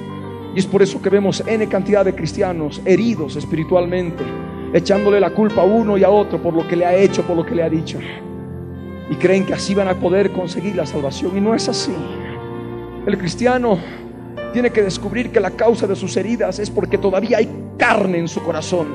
[0.54, 4.24] Y es por eso que vemos N cantidad de cristianos heridos espiritualmente,
[4.72, 7.36] echándole la culpa a uno y a otro por lo que le ha hecho, por
[7.36, 7.98] lo que le ha dicho.
[9.10, 11.36] Y creen que así van a poder conseguir la salvación.
[11.36, 11.94] Y no es así.
[13.06, 13.78] El cristiano
[14.52, 18.28] tiene que descubrir que la causa de sus heridas es porque todavía hay carne en
[18.28, 18.88] su corazón.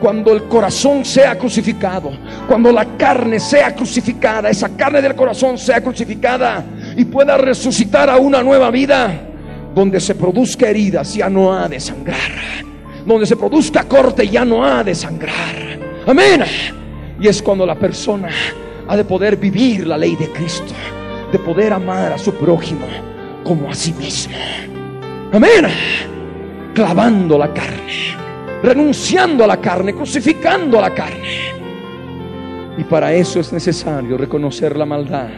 [0.00, 2.10] Cuando el corazón sea crucificado,
[2.48, 6.64] cuando la carne sea crucificada, esa carne del corazón sea crucificada
[6.96, 9.22] y pueda resucitar a una nueva vida,
[9.74, 12.16] donde se produzca heridas ya no ha de sangrar,
[13.04, 15.78] donde se produzca corte ya no ha de sangrar.
[16.06, 16.42] Amén.
[17.20, 18.28] Y es cuando la persona
[18.88, 20.72] ha de poder vivir la ley de Cristo,
[21.32, 22.86] de poder amar a su prójimo
[23.44, 24.34] como a sí mismo.
[25.32, 25.66] Amén.
[26.74, 28.14] Clavando la carne,
[28.62, 31.56] renunciando a la carne, crucificando a la carne.
[32.78, 35.28] Y para eso es necesario reconocer la maldad,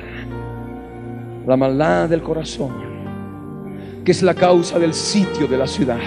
[1.46, 2.72] la maldad del corazón,
[4.04, 6.00] que es la causa del sitio de la ciudad,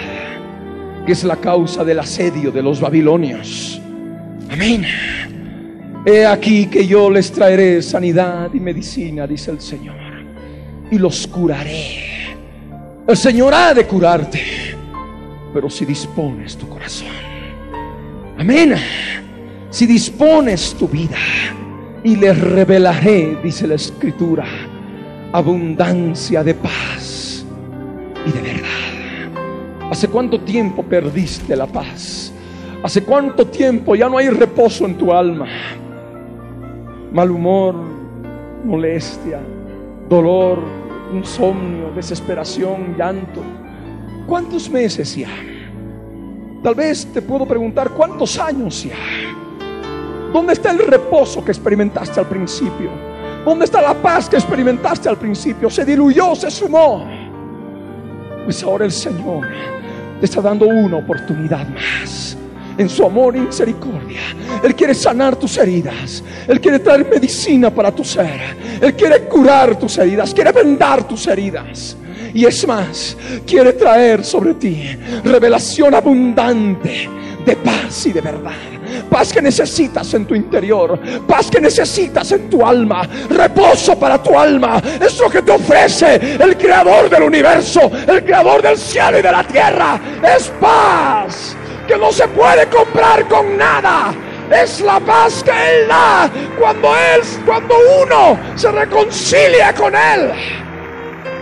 [1.05, 3.81] que es la causa del asedio de los babilonios.
[4.51, 4.85] Amén.
[6.05, 9.95] He aquí que yo les traeré sanidad y medicina, dice el Señor,
[10.91, 12.20] y los curaré
[13.11, 14.41] el Señor ha de curarte,
[15.53, 17.09] pero si dispones tu corazón.
[18.37, 18.75] Amén.
[19.69, 21.17] Si dispones tu vida
[22.03, 24.45] y le revelaré, dice la escritura,
[25.31, 27.45] abundancia de paz
[28.25, 29.89] y de verdad.
[29.91, 32.31] ¿Hace cuánto tiempo perdiste la paz?
[32.81, 35.47] ¿Hace cuánto tiempo ya no hay reposo en tu alma?
[37.11, 37.75] Mal humor,
[38.63, 39.39] molestia,
[40.09, 40.80] dolor,
[41.13, 43.41] insomnio, desesperación, llanto.
[44.27, 45.29] ¿Cuántos meses ya?
[46.63, 48.95] Tal vez te puedo preguntar cuántos años ya.
[50.31, 52.89] ¿Dónde está el reposo que experimentaste al principio?
[53.43, 55.69] ¿Dónde está la paz que experimentaste al principio?
[55.69, 57.05] Se diluyó, se sumó.
[58.45, 59.47] Pues ahora el Señor
[60.19, 62.37] te está dando una oportunidad más
[62.77, 64.21] en su amor y misericordia.
[64.63, 66.23] Él quiere sanar tus heridas.
[66.47, 68.55] Él quiere traer medicina para tu ser.
[68.81, 70.33] Él quiere curar tus heridas.
[70.33, 71.97] Quiere vendar tus heridas.
[72.33, 77.09] Y es más, quiere traer sobre ti revelación abundante
[77.45, 78.51] de paz y de verdad.
[79.09, 80.99] Paz que necesitas en tu interior.
[81.27, 83.07] Paz que necesitas en tu alma.
[83.29, 84.81] Reposo para tu alma.
[85.01, 87.91] Es lo que te ofrece el creador del universo.
[88.07, 89.99] El creador del cielo y de la tierra.
[90.23, 91.57] Es paz
[91.91, 94.13] que no se puede comprar con nada.
[94.49, 100.31] Es la paz que Él da cuando Él, cuando uno se reconcilia con Él.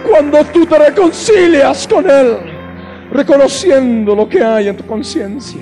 [0.10, 2.38] Cuando tú te reconcilias con Él,
[3.12, 5.62] reconociendo lo que hay en tu conciencia,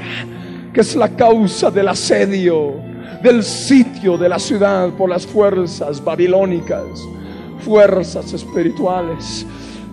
[0.73, 2.75] que es la causa del asedio,
[3.21, 6.85] del sitio de la ciudad por las fuerzas babilónicas,
[7.59, 9.45] fuerzas espirituales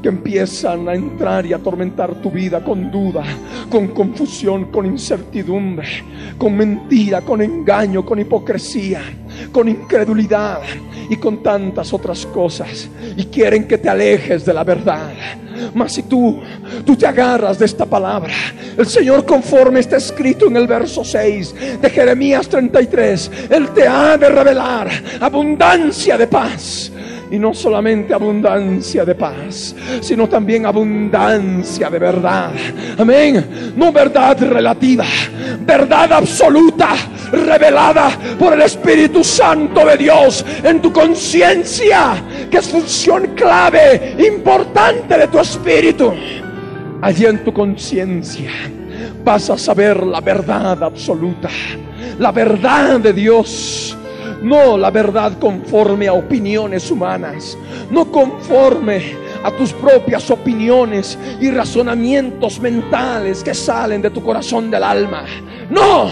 [0.05, 3.25] que empiezan a entrar y atormentar tu vida con duda,
[3.71, 5.89] con confusión, con incertidumbre,
[6.37, 9.01] con mentira, con engaño, con hipocresía,
[9.51, 10.61] con incredulidad
[11.09, 12.87] y con tantas otras cosas.
[13.17, 15.11] Y quieren que te alejes de la verdad.
[15.73, 16.39] Mas si tú,
[16.85, 18.35] tú te agarras de esta palabra,
[18.77, 24.19] el Señor conforme está escrito en el verso 6 de Jeremías 33, Él te ha
[24.19, 26.93] de revelar abundancia de paz
[27.35, 32.53] y no solamente abundancia de paz, sino también abundancia de verdad.
[32.97, 33.75] Amén.
[33.77, 35.05] No verdad relativa,
[35.67, 36.91] verdad absoluta,
[37.33, 45.19] revelada por el Espíritu Santo de Dios en tu conciencia, que es función clave, importante
[45.19, 46.13] de tu espíritu.
[47.03, 48.53] Allí en tu conciencia
[49.25, 51.49] vas a saber la verdad absoluta,
[52.17, 53.97] la verdad de Dios
[54.45, 57.57] no la verdad conforme a opiniones humanas,
[57.91, 64.85] no conforme a tus propias opiniones y razonamientos mentales que salen de tu corazón del
[64.85, 65.25] alma.
[65.71, 66.11] No,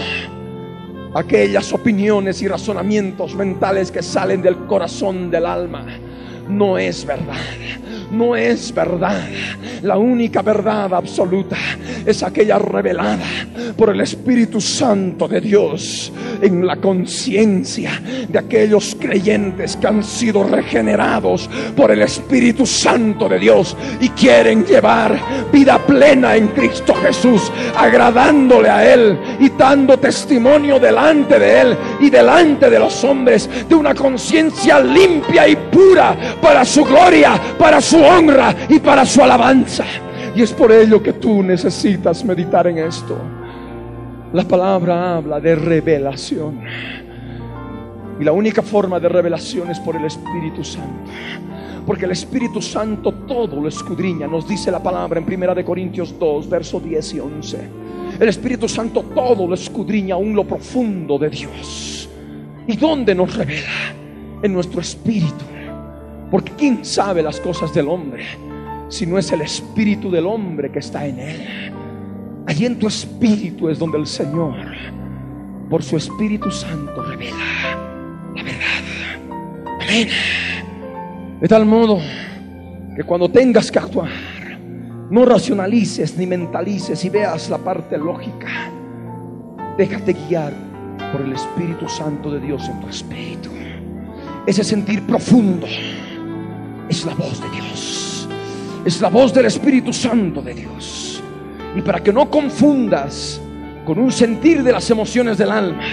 [1.13, 5.85] aquellas opiniones y razonamientos mentales que salen del corazón del alma
[6.47, 7.37] no es verdad
[8.13, 9.27] no es verdad.
[9.81, 11.57] La única verdad absoluta
[12.05, 13.25] es aquella revelada
[13.75, 20.43] por el Espíritu Santo de Dios en la conciencia de aquellos creyentes que han sido
[20.43, 25.19] regenerados por el Espíritu Santo de Dios y quieren llevar
[25.51, 32.09] vida plena en Cristo Jesús, agradándole a Él y dando testimonio delante de Él y
[32.09, 37.97] delante de los hombres de una conciencia limpia y pura para su gloria, para su
[38.01, 39.85] honra y para su alabanza.
[40.35, 43.17] Y es por ello que tú necesitas meditar en esto.
[44.33, 46.61] La palabra habla de revelación.
[48.19, 51.11] Y la única forma de revelación es por el Espíritu Santo.
[51.85, 54.27] Porque el Espíritu Santo todo lo escudriña.
[54.27, 57.69] Nos dice la palabra en Primera de Corintios 2, verso 10 y 11.
[58.19, 62.09] El Espíritu Santo todo lo escudriña aún lo profundo de Dios.
[62.67, 63.93] ¿Y dónde nos revela?
[64.41, 65.45] En nuestro espíritu.
[66.33, 68.25] Porque ¿quién sabe las cosas del hombre
[68.89, 71.71] si no es el espíritu del hombre que está en él?
[72.47, 74.55] Allí en tu espíritu es donde el Señor,
[75.69, 77.35] por su Espíritu Santo, revela
[78.35, 79.77] la verdad.
[79.79, 80.07] Amén.
[81.39, 81.99] De tal modo
[82.95, 84.09] que cuando tengas que actuar,
[85.11, 88.71] no racionalices ni mentalices y veas la parte lógica.
[89.77, 90.51] Déjate guiar
[91.11, 93.51] por el Espíritu Santo de Dios en tu espíritu.
[94.47, 95.67] Ese sentir profundo
[96.89, 98.27] es la voz de Dios.
[98.85, 101.21] Es la voz del Espíritu Santo de Dios.
[101.75, 103.41] Y para que no confundas
[103.85, 105.83] con un sentir de las emociones del alma,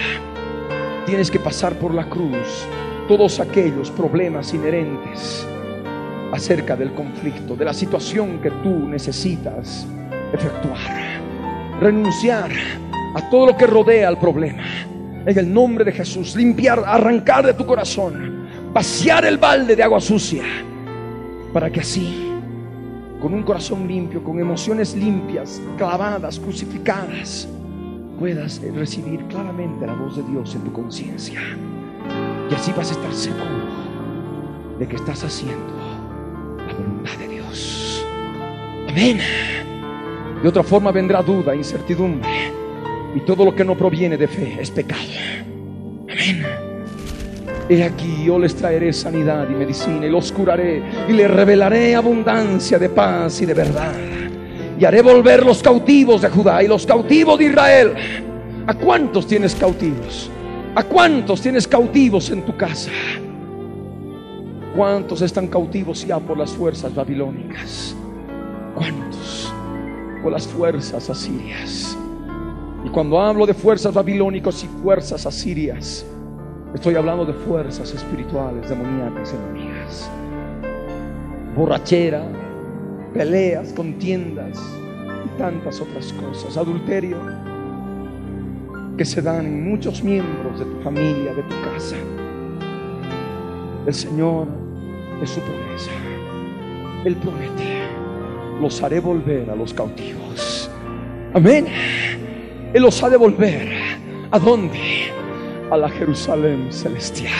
[1.05, 2.67] tienes que pasar por la cruz
[3.07, 5.45] todos aquellos problemas inherentes
[6.31, 9.85] acerca del conflicto, de la situación que tú necesitas
[10.33, 10.79] efectuar.
[11.79, 12.51] Renunciar
[13.15, 14.63] a todo lo que rodea al problema.
[15.25, 19.99] En el nombre de Jesús, limpiar, arrancar de tu corazón, vaciar el balde de agua
[19.99, 20.43] sucia
[21.53, 22.31] para que así,
[23.21, 27.47] con un corazón limpio, con emociones limpias, clavadas, crucificadas,
[28.19, 31.41] puedas recibir claramente la voz de Dios en tu conciencia.
[32.49, 33.45] Y así vas a estar seguro
[34.79, 35.73] de que estás haciendo
[36.67, 38.05] la voluntad de Dios.
[38.89, 39.19] Amén.
[40.41, 42.29] De otra forma vendrá duda, incertidumbre.
[43.15, 45.01] Y todo lo que no proviene de fe es pecado.
[46.09, 46.60] Amén.
[47.71, 52.77] He aquí, yo les traeré sanidad y medicina y los curaré y les revelaré abundancia
[52.77, 53.93] de paz y de verdad.
[54.77, 57.93] Y haré volver los cautivos de Judá y los cautivos de Israel.
[58.67, 60.29] ¿A cuántos tienes cautivos?
[60.75, 62.91] ¿A cuántos tienes cautivos en tu casa?
[64.75, 67.95] ¿Cuántos están cautivos ya por las fuerzas babilónicas?
[68.75, 69.53] ¿Cuántos?
[70.21, 71.97] Por las fuerzas asirias.
[72.83, 76.05] Y cuando hablo de fuerzas babilónicas y fuerzas asirias,
[76.73, 80.09] Estoy hablando de fuerzas espirituales, demoníacas, enemigas.
[81.53, 82.23] Borrachera,
[83.13, 84.57] peleas, contiendas
[85.25, 86.55] y tantas otras cosas.
[86.55, 87.17] Adulterio
[88.97, 91.97] que se dan en muchos miembros de tu familia, de tu casa.
[93.85, 94.47] El Señor
[95.21, 95.91] es su promesa.
[97.03, 97.81] Él promete,
[98.61, 100.71] los haré volver a los cautivos.
[101.33, 101.65] Amén.
[102.73, 103.67] Él los ha de volver.
[104.31, 104.79] ¿A dónde?
[105.71, 107.31] A la Jerusalén celestial.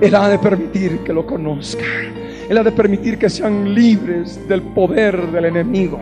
[0.00, 2.14] Él ha de permitir que lo conozcan.
[2.48, 5.98] Él ha de permitir que sean libres del poder del enemigo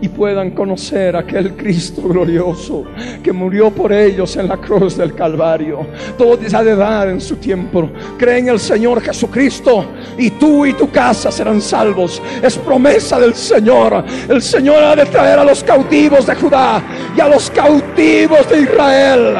[0.00, 2.84] y puedan conocer aquel Cristo glorioso
[3.22, 5.86] que murió por ellos en la cruz del Calvario.
[6.18, 7.88] Todo ha de dar en su tiempo.
[8.18, 9.86] Cree en el Señor Jesucristo
[10.18, 12.20] y tú y tu casa serán salvos.
[12.42, 14.04] Es promesa del Señor.
[14.28, 16.82] El Señor ha de traer a los cautivos de Judá
[17.16, 19.36] y a los cautivos de Israel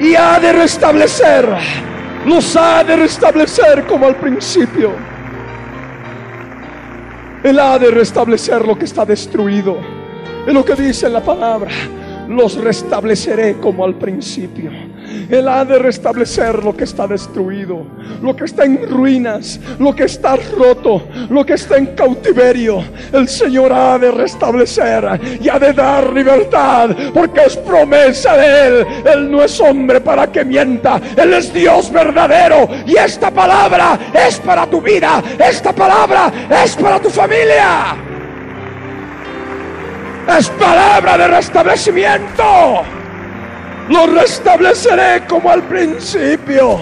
[0.00, 1.46] y ha de restablecer,
[2.26, 4.92] los ha de restablecer como al principio.
[7.42, 9.78] Él ha de restablecer lo que está destruido.
[10.46, 11.70] Es lo que dice la palabra.
[12.28, 14.70] Los restableceré como al principio.
[15.28, 17.86] Él ha de restablecer lo que está destruido,
[18.22, 22.84] lo que está en ruinas, lo que está roto, lo que está en cautiverio.
[23.12, 28.86] El Señor ha de restablecer y ha de dar libertad, porque es promesa de Él.
[29.04, 32.68] Él no es hombre para que mienta, Él es Dios verdadero.
[32.86, 36.32] Y esta palabra es para tu vida, esta palabra
[36.62, 37.96] es para tu familia.
[40.38, 42.99] Es palabra de restablecimiento
[43.90, 46.78] los restableceré como al principio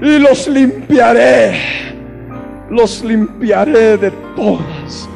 [0.00, 1.60] y los limpiaré.
[2.70, 5.08] Los limpiaré de todas,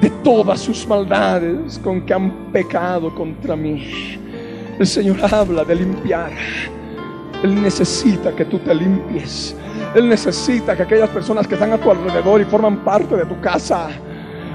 [0.00, 4.18] de todas sus maldades con que han pecado contra mí.
[4.78, 6.32] El Señor habla de limpiar.
[7.42, 9.56] Él necesita que tú te limpies.
[9.94, 13.40] Él necesita que aquellas personas que están a tu alrededor y forman parte de tu
[13.40, 13.88] casa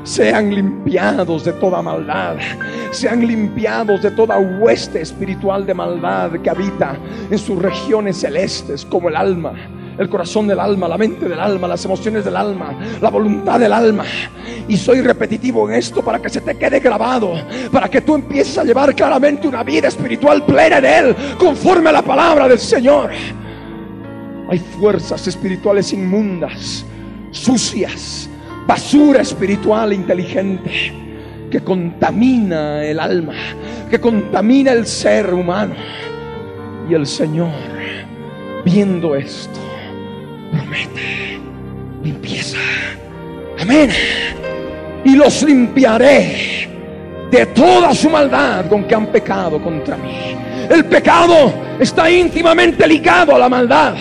[0.04, 2.38] sean limpiados de toda maldad,
[2.92, 6.98] sean limpiados de toda hueste espiritual de maldad que habita
[7.30, 9.54] en sus regiones celestes, como el alma,
[9.98, 13.74] el corazón del alma, la mente del alma, las emociones del alma, la voluntad del
[13.74, 14.06] alma.
[14.68, 17.34] Y soy repetitivo en esto para que se te quede grabado,
[17.72, 21.94] para que tú empieces a llevar claramente una vida espiritual plena en Él, conforme a
[21.94, 23.12] la palabra del Señor.
[24.50, 26.86] Hay fuerzas espirituales inmundas,
[27.32, 28.29] sucias,
[28.70, 30.94] basura espiritual inteligente
[31.50, 33.34] que contamina el alma,
[33.90, 35.74] que contamina el ser humano.
[36.88, 37.50] Y el Señor,
[38.64, 39.60] viendo esto,
[40.52, 41.40] promete
[42.04, 42.60] limpieza.
[43.60, 43.90] Amén.
[45.04, 46.70] Y los limpiaré
[47.32, 50.38] de toda su maldad con que han pecado contra mí.
[50.70, 53.96] El pecado está íntimamente ligado a la maldad.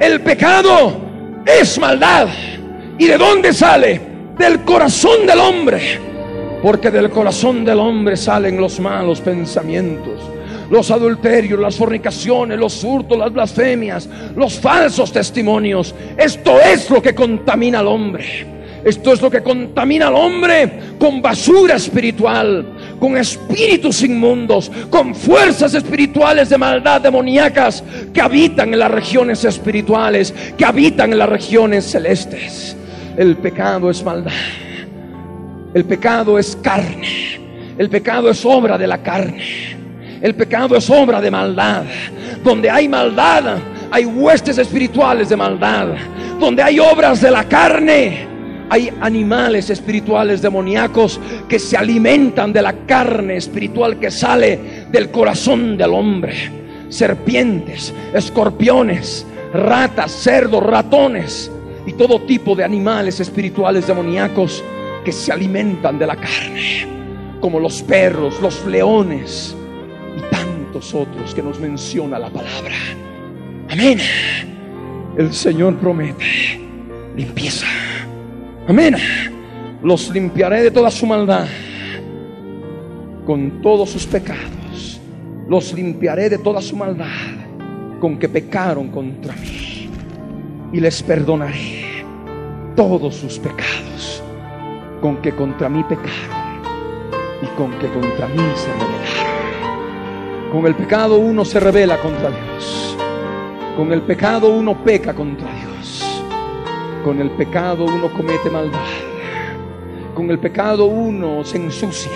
[0.00, 1.00] El pecado
[1.46, 2.26] es maldad.
[2.98, 4.00] ¿Y de dónde sale?
[4.38, 6.00] Del corazón del hombre.
[6.62, 10.20] Porque del corazón del hombre salen los malos pensamientos,
[10.70, 15.94] los adulterios, las fornicaciones, los hurtos, las blasfemias, los falsos testimonios.
[16.16, 18.56] Esto es lo que contamina al hombre.
[18.82, 22.64] Esto es lo que contamina al hombre con basura espiritual,
[22.98, 27.84] con espíritus inmundos, con fuerzas espirituales de maldad demoníacas
[28.14, 32.76] que habitan en las regiones espirituales, que habitan en las regiones celestes.
[33.16, 34.32] El pecado es maldad.
[35.72, 37.40] El pecado es carne.
[37.78, 39.42] El pecado es obra de la carne.
[40.20, 41.84] El pecado es obra de maldad.
[42.44, 43.56] Donde hay maldad,
[43.90, 45.94] hay huestes espirituales de maldad.
[46.38, 48.26] Donde hay obras de la carne,
[48.68, 55.78] hay animales espirituales demoníacos que se alimentan de la carne espiritual que sale del corazón
[55.78, 56.34] del hombre.
[56.90, 61.50] Serpientes, escorpiones, ratas, cerdos, ratones
[61.86, 64.62] y todo tipo de animales espirituales demoníacos
[65.04, 66.86] que se alimentan de la carne,
[67.40, 69.56] como los perros, los leones
[70.16, 72.74] y tantos otros que nos menciona la palabra.
[73.70, 74.00] Amén.
[75.16, 76.60] El Señor promete
[77.16, 77.66] limpieza.
[78.68, 78.96] Amén.
[79.82, 81.46] Los limpiaré de toda su maldad,
[83.24, 85.00] con todos sus pecados.
[85.48, 87.06] Los limpiaré de toda su maldad,
[88.00, 89.75] con que pecaron contra mí.
[90.72, 92.04] Y les perdonaré
[92.74, 94.22] todos sus pecados,
[95.00, 96.36] con que contra mí pecaron
[97.42, 100.52] y con que contra mí se rebelaron.
[100.52, 102.96] Con el pecado uno se revela contra Dios.
[103.76, 106.22] Con el pecado uno peca contra Dios.
[107.04, 108.80] Con el pecado uno comete maldad.
[110.14, 112.10] Con el pecado uno se ensucia.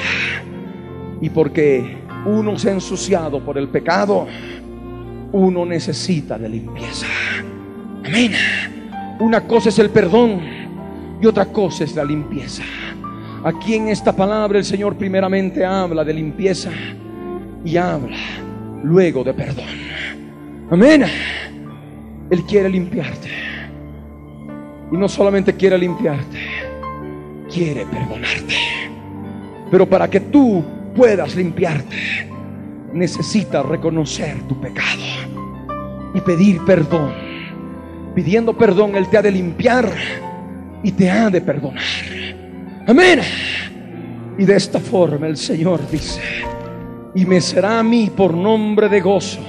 [1.20, 4.26] Y porque uno se ha ensuciado por el pecado,
[5.32, 7.06] uno necesita de limpieza.
[8.04, 8.32] Amén.
[9.18, 10.40] Una cosa es el perdón
[11.20, 12.62] y otra cosa es la limpieza.
[13.44, 16.70] Aquí en esta palabra el Señor primeramente habla de limpieza
[17.64, 18.16] y habla
[18.82, 19.66] luego de perdón.
[20.70, 21.04] Amén.
[22.30, 23.28] Él quiere limpiarte.
[24.92, 26.38] Y no solamente quiere limpiarte,
[27.52, 28.54] quiere perdonarte.
[29.70, 30.64] Pero para que tú
[30.96, 31.96] puedas limpiarte,
[32.92, 35.02] necesitas reconocer tu pecado
[36.14, 37.29] y pedir perdón.
[38.20, 39.90] Pidiendo perdón, Él te ha de limpiar
[40.82, 41.82] y te ha de perdonar.
[42.86, 43.18] Amén.
[44.36, 46.20] Y de esta forma el Señor dice,
[47.14, 49.40] y me será a mí por nombre de gozo,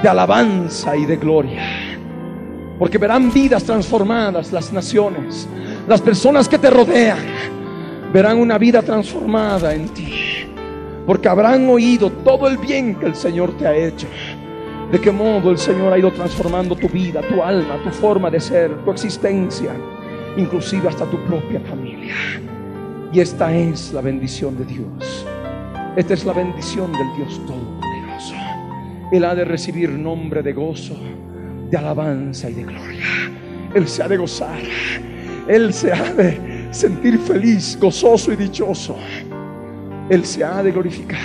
[0.00, 1.62] de alabanza y de gloria.
[2.78, 5.48] Porque verán vidas transformadas las naciones,
[5.88, 7.18] las personas que te rodean,
[8.12, 10.14] verán una vida transformada en ti.
[11.04, 14.06] Porque habrán oído todo el bien que el Señor te ha hecho.
[14.90, 18.40] De qué modo el Señor ha ido transformando tu vida, tu alma, tu forma de
[18.40, 19.72] ser, tu existencia.
[20.36, 22.14] inclusive hasta tu propia familia.
[23.12, 25.26] Y esta es la bendición de Dios.
[25.96, 28.34] Esta es la bendición del Dios Todopoderoso.
[29.12, 30.96] Él ha de recibir nombre de gozo,
[31.70, 33.06] de alabanza y de gloria.
[33.74, 34.60] Él se ha de gozar.
[35.46, 38.96] Él se ha de sentir feliz, gozoso y dichoso.
[40.08, 41.20] Él se ha de glorificar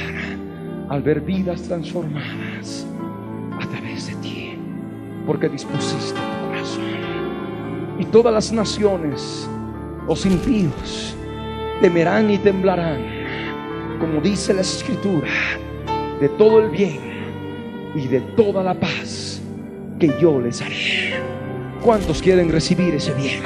[0.89, 2.85] al ver vidas transformadas
[3.85, 4.57] través de ti,
[5.25, 6.83] porque dispusiste tu corazón.
[7.99, 9.47] Y todas las naciones,
[10.07, 11.15] los impíos,
[11.81, 13.01] temerán y temblarán,
[13.99, 15.29] como dice la escritura,
[16.19, 16.99] de todo el bien
[17.95, 19.41] y de toda la paz
[19.99, 21.13] que yo les haré.
[21.81, 23.41] ¿Cuántos quieren recibir ese bien?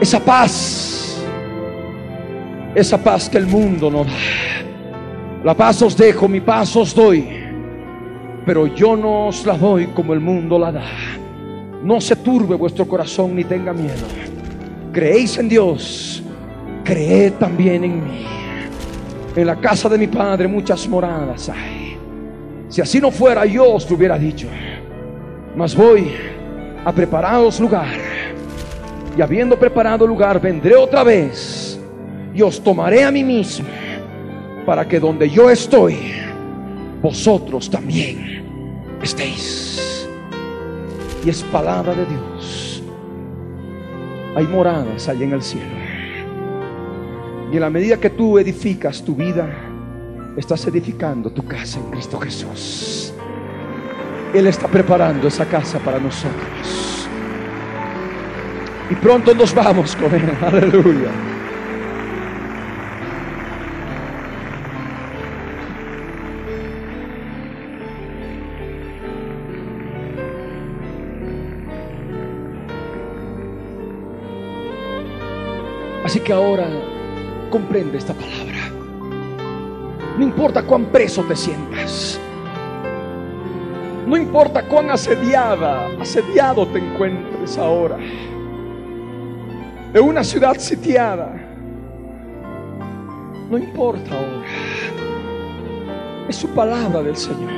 [0.00, 1.22] Esa paz,
[2.74, 4.12] esa paz que el mundo no da.
[5.44, 7.41] La paz os dejo, mi paz os doy,
[8.44, 10.90] pero yo no os la doy como el mundo la da.
[11.82, 14.06] No se turbe vuestro corazón ni tenga miedo.
[14.92, 16.22] Creéis en Dios,
[16.84, 18.26] creed también en mí.
[19.34, 21.96] En la casa de mi padre muchas moradas hay.
[22.68, 24.48] Si así no fuera, yo os lo hubiera dicho.
[25.56, 26.12] Mas voy
[26.84, 27.96] a prepararos lugar.
[29.16, 31.78] Y habiendo preparado lugar, vendré otra vez
[32.34, 33.68] y os tomaré a mí mismo,
[34.64, 36.21] para que donde yo estoy,
[37.02, 38.44] vosotros también
[39.02, 40.08] estéis.
[41.24, 42.82] Y es palabra de Dios.
[44.36, 45.66] Hay moradas allá en el cielo.
[47.52, 49.48] Y en la medida que tú edificas tu vida,
[50.36, 53.12] estás edificando tu casa en Cristo Jesús.
[54.32, 57.08] Él está preparando esa casa para nosotros.
[58.90, 60.30] Y pronto nos vamos con Él.
[60.40, 61.31] Aleluya.
[76.22, 76.66] Que ahora
[77.50, 78.70] comprende esta palabra.
[80.18, 82.20] No importa cuán preso te sientas.
[84.06, 87.98] No importa cuán asediada, asediado te encuentres ahora.
[89.92, 91.32] De una ciudad sitiada.
[93.50, 94.48] No importa ahora.
[96.28, 97.50] Es su palabra del Señor.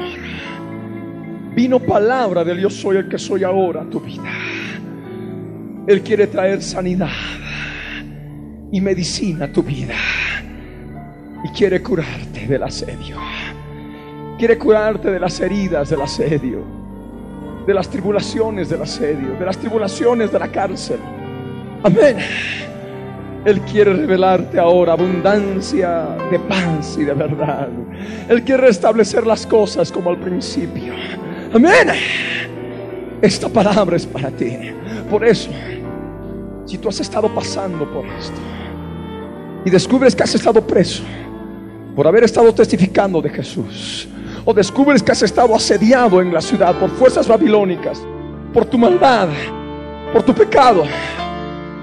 [1.55, 4.31] Vino palabra del yo soy el que soy ahora tu vida.
[5.87, 7.44] Él quiere traer sanidad
[8.75, 9.95] y medicina tu vida.
[11.45, 13.17] Y quiere curarte del asedio.
[14.37, 16.59] Quiere curarte de las heridas del asedio.
[17.65, 19.37] De las tribulaciones del asedio.
[19.39, 20.99] De las tribulaciones de la cárcel.
[21.85, 22.17] Amén.
[23.45, 27.69] Él quiere revelarte ahora abundancia de paz y de verdad.
[28.29, 30.95] Él quiere restablecer las cosas como al principio.
[31.55, 31.91] Amén.
[33.23, 34.59] Esta palabra es para ti.
[35.09, 35.51] Por eso,
[36.65, 38.54] si tú has estado pasando por esto
[39.65, 41.03] y descubres que has estado preso
[41.97, 44.09] por haber estado testificando de Jesús,
[44.45, 48.03] o descubres que has estado asediado en la ciudad por fuerzas babilónicas,
[48.53, 49.29] por tu maldad,
[50.13, 50.85] por tu pecado,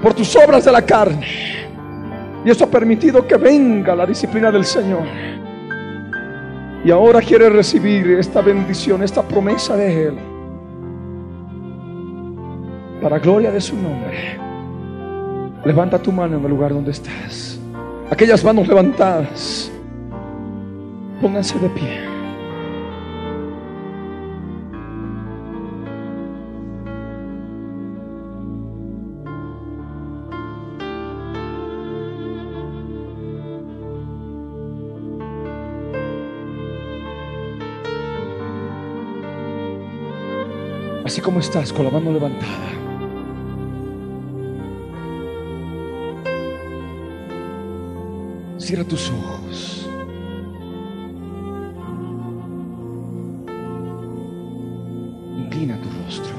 [0.01, 1.25] por tus obras de la carne,
[2.43, 5.03] y eso ha permitido que venga la disciplina del Señor.
[6.83, 10.15] Y ahora quiere recibir esta bendición, esta promesa de Él,
[13.01, 14.39] para gloria de su nombre.
[15.63, 17.60] Levanta tu mano en el lugar donde estás.
[18.11, 19.71] Aquellas manos levantadas,
[21.21, 22.11] pónganse de pie.
[41.05, 42.80] Así como estás, con la mano levantada.
[48.61, 49.89] Cierra tus ojos.
[55.35, 56.35] Inclina tu rostro.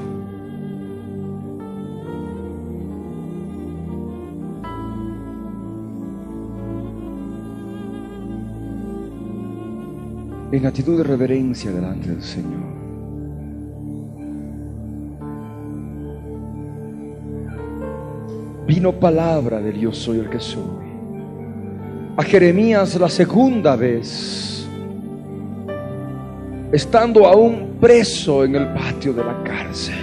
[10.53, 12.73] En actitud de reverencia delante del Señor.
[18.65, 20.82] Vino palabra del yo soy el que soy
[22.15, 24.67] a Jeremías la segunda vez,
[26.71, 29.95] estando aún preso en el patio de la cárcel.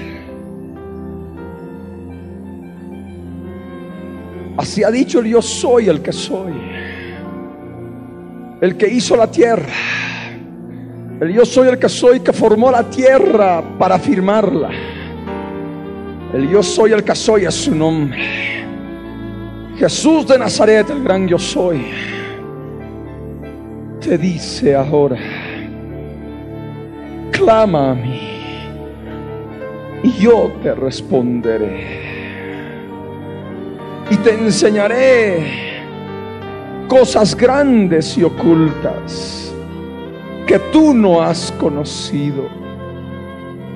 [4.56, 6.52] Así ha dicho el yo soy el que soy,
[8.60, 9.72] el que hizo la tierra,
[11.20, 14.70] el yo soy el que soy que formó la tierra para firmarla.
[16.32, 18.59] El yo soy el que soy es su nombre.
[19.80, 21.86] Jesús de Nazaret, el gran yo soy,
[23.98, 25.16] te dice ahora,
[27.32, 28.20] clama a mí
[30.02, 31.98] y yo te responderé.
[34.10, 35.80] Y te enseñaré
[36.86, 39.50] cosas grandes y ocultas
[40.46, 42.50] que tú no has conocido.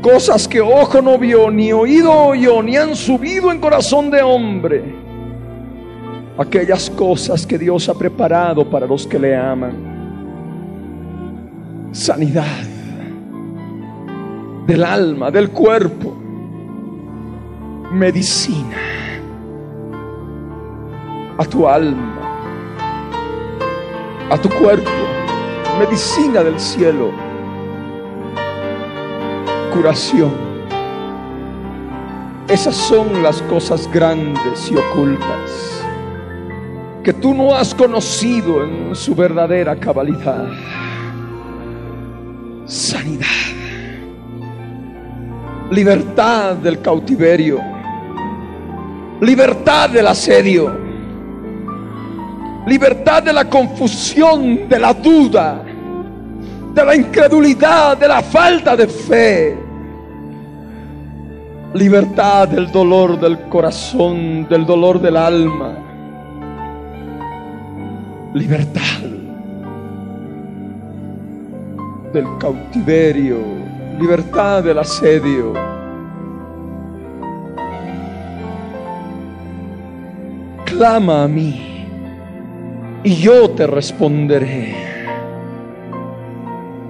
[0.03, 5.04] Cosas que ojo no vio, ni oído oyó, ni han subido en corazón de hombre.
[6.37, 9.93] Aquellas cosas que Dios ha preparado para los que le aman.
[11.93, 12.64] Sanidad
[14.66, 16.12] del alma, del cuerpo.
[17.93, 18.95] Medicina
[21.39, 22.39] a tu alma,
[24.30, 24.91] a tu cuerpo.
[25.78, 27.11] Medicina del cielo.
[29.72, 30.32] Curación.
[32.49, 35.74] Esas son las cosas grandes y ocultas
[37.05, 40.49] que tú no has conocido en su verdadera cabalidad.
[42.65, 43.27] Sanidad.
[45.71, 47.61] Libertad del cautiverio,
[49.21, 50.75] libertad del asedio,
[52.67, 55.63] libertad de la confusión, de la duda,
[56.73, 59.59] de la incredulidad, de la falta de fe,
[61.75, 65.84] libertad del dolor del corazón, del dolor del alma,
[68.35, 69.01] libertad
[72.12, 73.64] del cautiverio
[73.99, 75.53] libertad del asedio.
[80.64, 81.87] Clama a mí
[83.05, 84.82] y yo te responderé.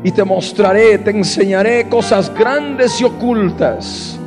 [0.02, 4.18] Y te mostraré, te enseñaré cosas grandes y ocultas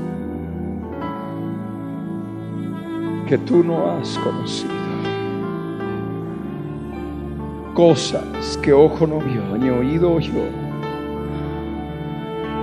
[3.28, 4.87] que tú no has conocido.
[7.78, 10.50] Cosas que ojo no vio, ni oído oyó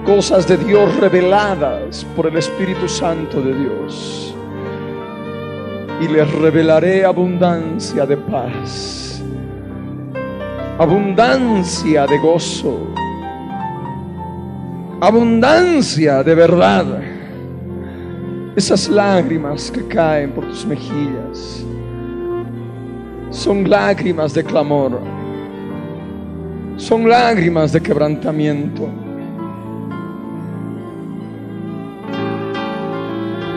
[0.05, 4.35] cosas de Dios reveladas por el Espíritu Santo de Dios.
[6.01, 9.23] Y les revelaré abundancia de paz,
[10.79, 12.89] abundancia de gozo,
[15.01, 16.87] abundancia de verdad.
[18.57, 21.65] Esas lágrimas que caen por tus mejillas
[23.31, 25.01] son lágrimas de clamor,
[26.77, 28.89] son lágrimas de quebrantamiento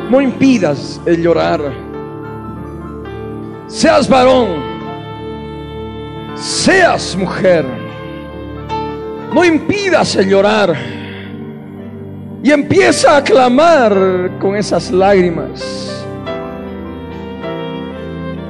[0.09, 1.59] No impidas el llorar.
[3.67, 4.47] Seas varón,
[6.35, 7.65] seas mujer.
[9.33, 10.75] No impidas el llorar.
[12.41, 16.05] Y empieza a clamar con esas lágrimas.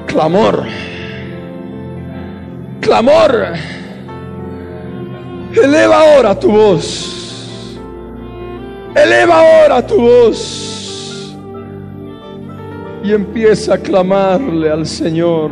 [0.05, 0.63] Clamor.
[2.87, 3.53] Clamor.
[5.61, 7.77] Eleva ahora tu voz.
[8.95, 11.35] Eleva ahora tu voz
[13.03, 15.51] y empieza a clamarle al Señor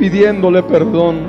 [0.00, 1.20] pidiéndole perdón.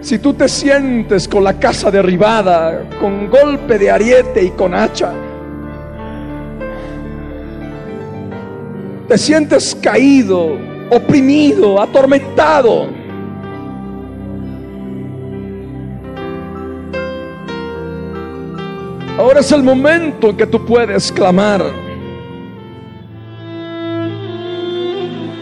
[0.00, 5.12] Si tú te sientes con la casa derribada, con golpe de ariete y con hacha,
[9.06, 12.88] te sientes caído, oprimido, atormentado,
[19.18, 21.60] Ahora es el momento en que tú puedes clamar.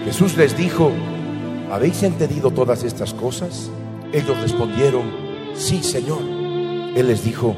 [0.06, 0.90] Jesús les dijo,
[1.70, 3.70] ¿habéis entendido todas estas cosas?
[4.14, 5.02] Ellos respondieron,
[5.52, 6.22] sí, Señor.
[6.96, 7.54] Él les dijo,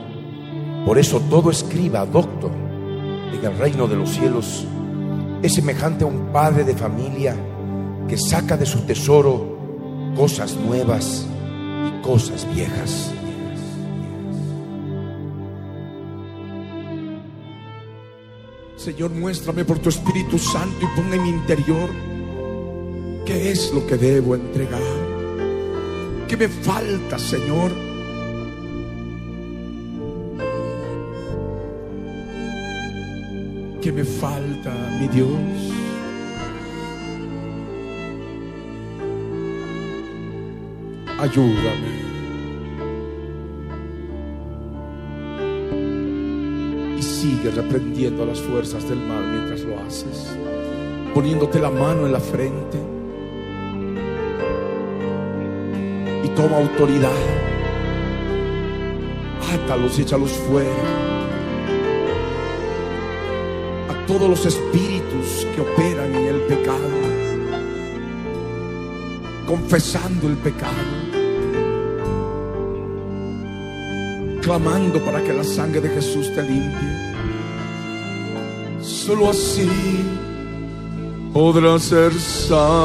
[0.85, 2.51] por eso todo escriba, doctor,
[3.33, 4.67] en el reino de los cielos
[5.41, 7.37] es semejante a un padre de familia
[8.09, 9.59] que saca de su tesoro
[10.17, 11.27] cosas nuevas
[11.87, 13.13] y cosas viejas.
[18.77, 21.91] Señor, muéstrame por tu Espíritu Santo y ponga en mi interior
[23.27, 24.81] qué es lo que debo entregar.
[26.27, 27.71] ¿Qué me falta, Señor?
[33.83, 35.88] ¿Qué me falta, mi Dios?
[41.19, 42.09] Ayúdame.
[47.01, 50.37] sigue reprendiendo a las fuerzas del mal mientras lo haces,
[51.13, 52.79] poniéndote la mano en la frente
[56.23, 57.11] y toma autoridad.
[59.53, 61.09] Átalos y échalos fuera.
[64.09, 66.89] todos los espíritus que operan en el pecado,
[69.47, 70.73] confesando el pecado,
[74.49, 76.89] clamando para que la sangre de Jesús te limpie.
[78.81, 79.69] Solo así
[81.35, 82.79] podrás ser salvo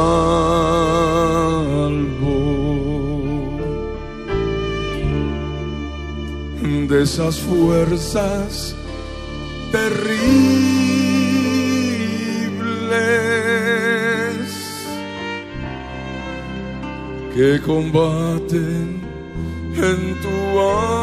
[6.89, 8.75] de esas fuerzas
[9.71, 10.33] terribles
[17.33, 19.01] que combaten
[19.77, 21.02] en tu alma,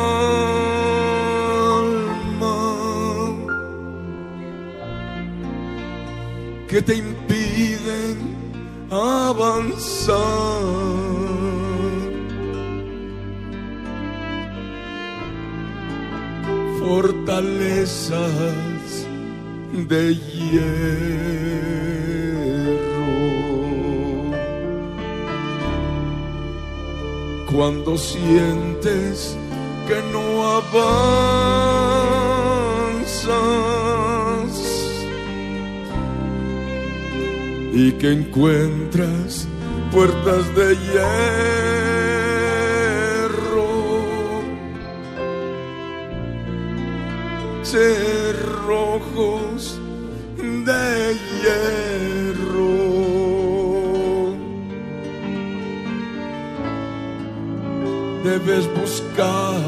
[6.71, 8.16] que te impiden
[8.91, 10.21] avanzar.
[16.81, 18.18] fortalezas
[19.89, 20.71] de hierro.
[27.53, 29.37] Cuando sientes
[29.87, 30.25] que no
[30.59, 31.01] avanzas
[37.83, 39.49] y que encuentras
[39.91, 42.11] puertas de hierro
[47.62, 49.61] cerrojos
[50.37, 52.74] de hierro.
[58.24, 59.61] Debes buscar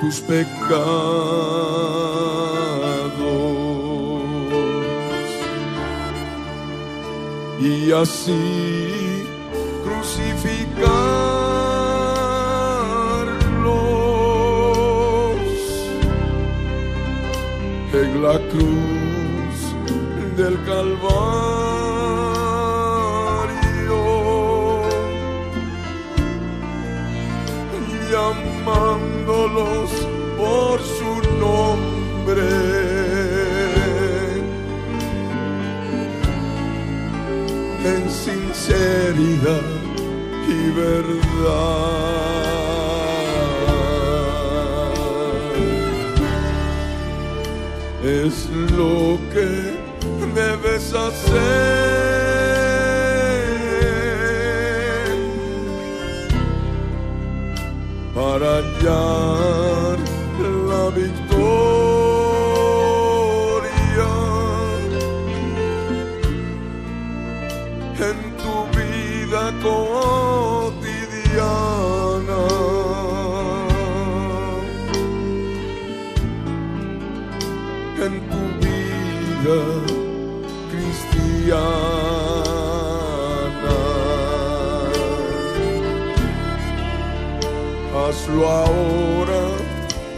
[0.00, 1.34] tus pecados
[7.64, 9.26] y así
[9.82, 10.84] crucificarlos.
[17.94, 19.56] En la cruz
[20.36, 21.73] del Calvario,
[39.14, 39.62] sinceridad
[40.48, 41.14] y verdad.
[48.02, 49.48] Es lo que
[50.34, 51.34] debes hacer
[58.14, 59.43] para hallar
[88.34, 89.42] Hazlo ahora,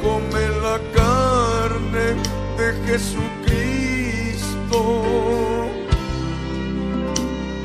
[0.00, 2.16] come la carne
[2.56, 3.20] de Jesucristo.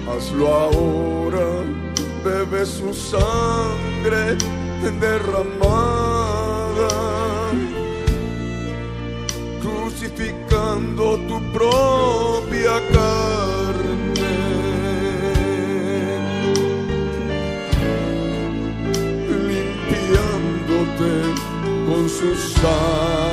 [0.10, 1.47] Hazlo ahora,
[2.26, 4.36] bebe su sangre
[4.99, 6.89] derramada
[9.62, 11.91] crucificando tu propia
[22.62, 23.31] su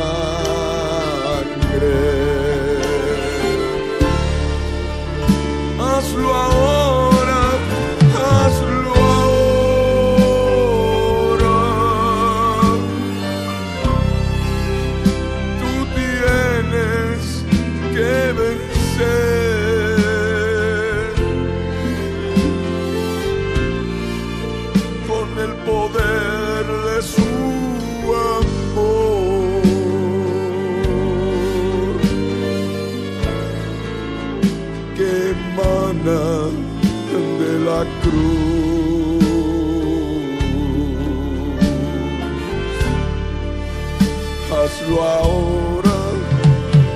[44.89, 45.99] hazlo ahora,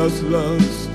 [0.00, 0.90] en tu mente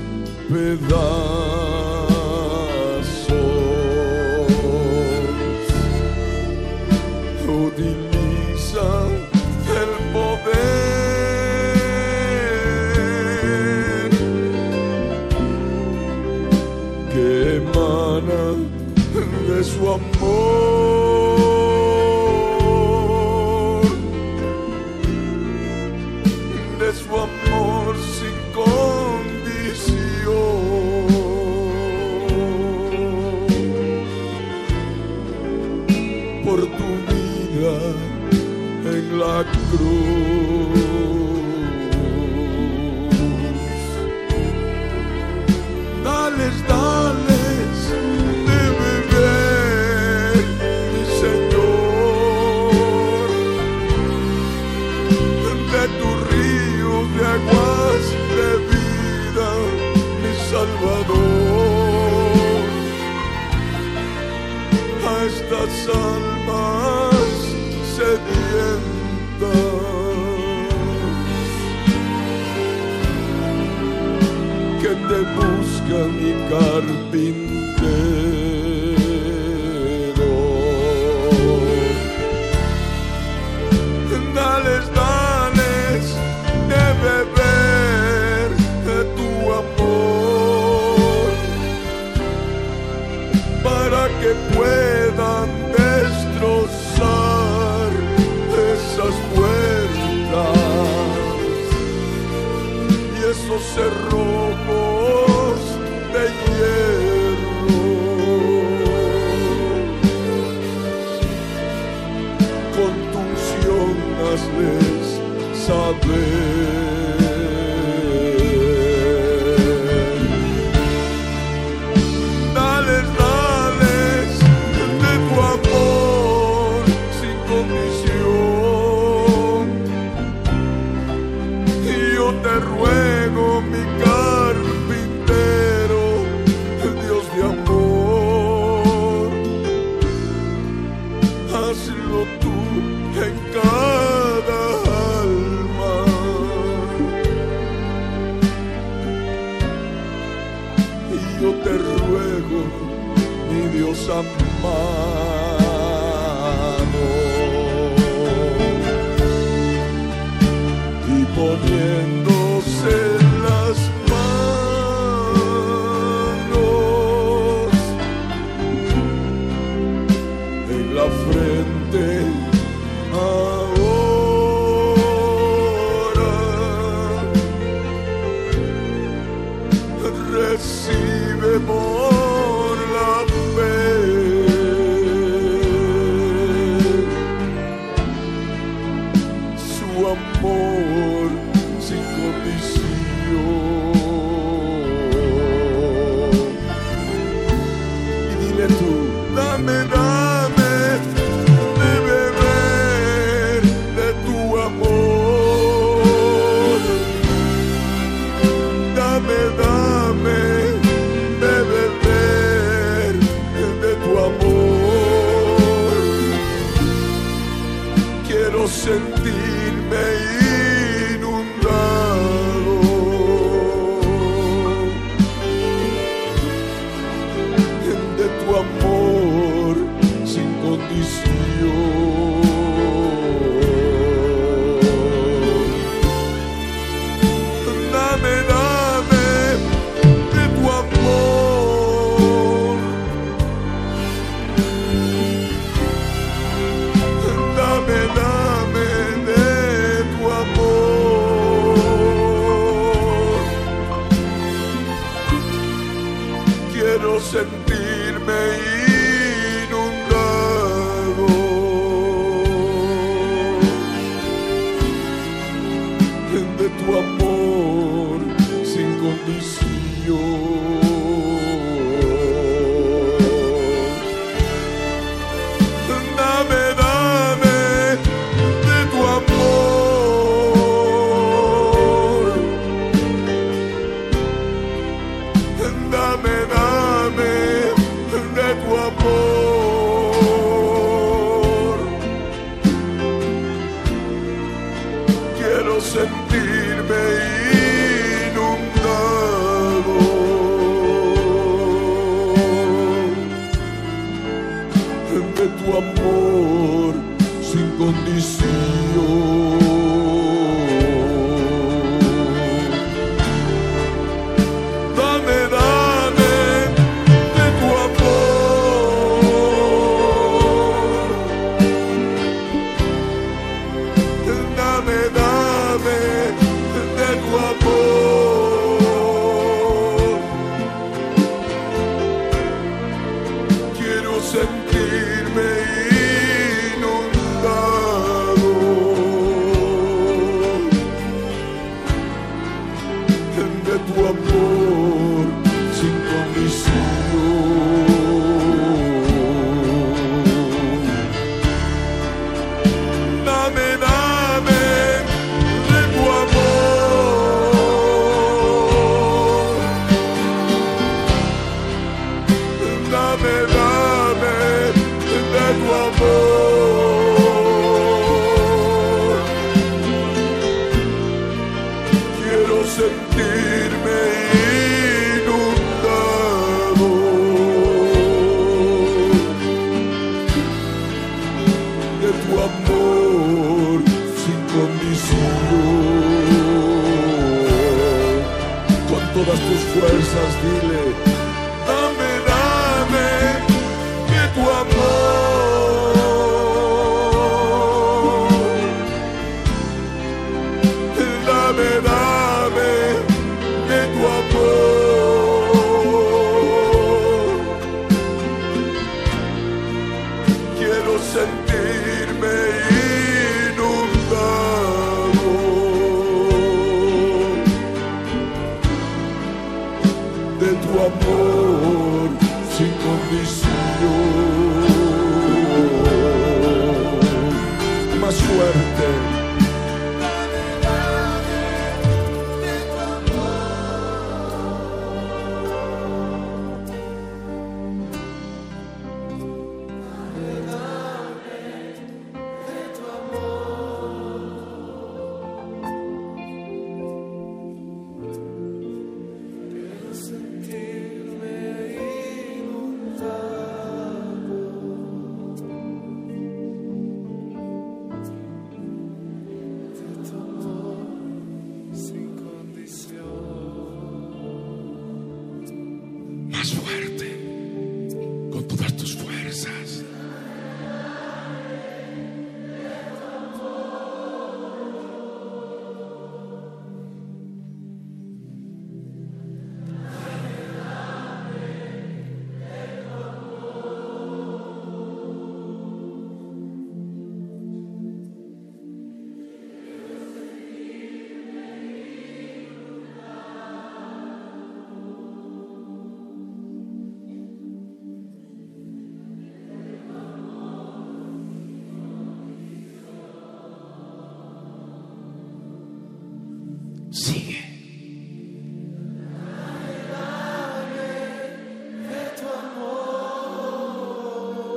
[305.20, 306.94] de tu amor
[307.42, 307.68] sin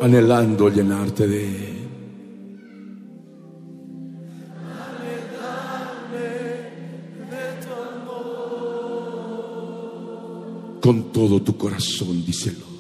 [0.09, 1.79] anhelando llenarte de
[10.81, 12.78] Con todo tu corazón, díselo.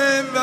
[0.00, 0.41] in back.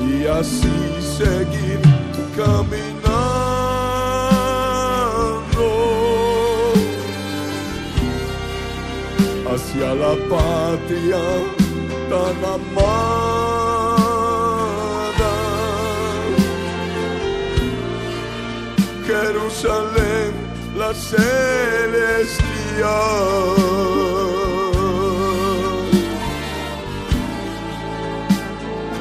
[0.00, 0.76] y así
[1.18, 1.80] seguir
[2.36, 2.84] caminando
[9.52, 11.24] hacia la patria
[12.08, 13.74] tan amada.
[19.06, 20.32] Jerusalén
[20.76, 22.43] la celeste
[22.74, 22.96] patria,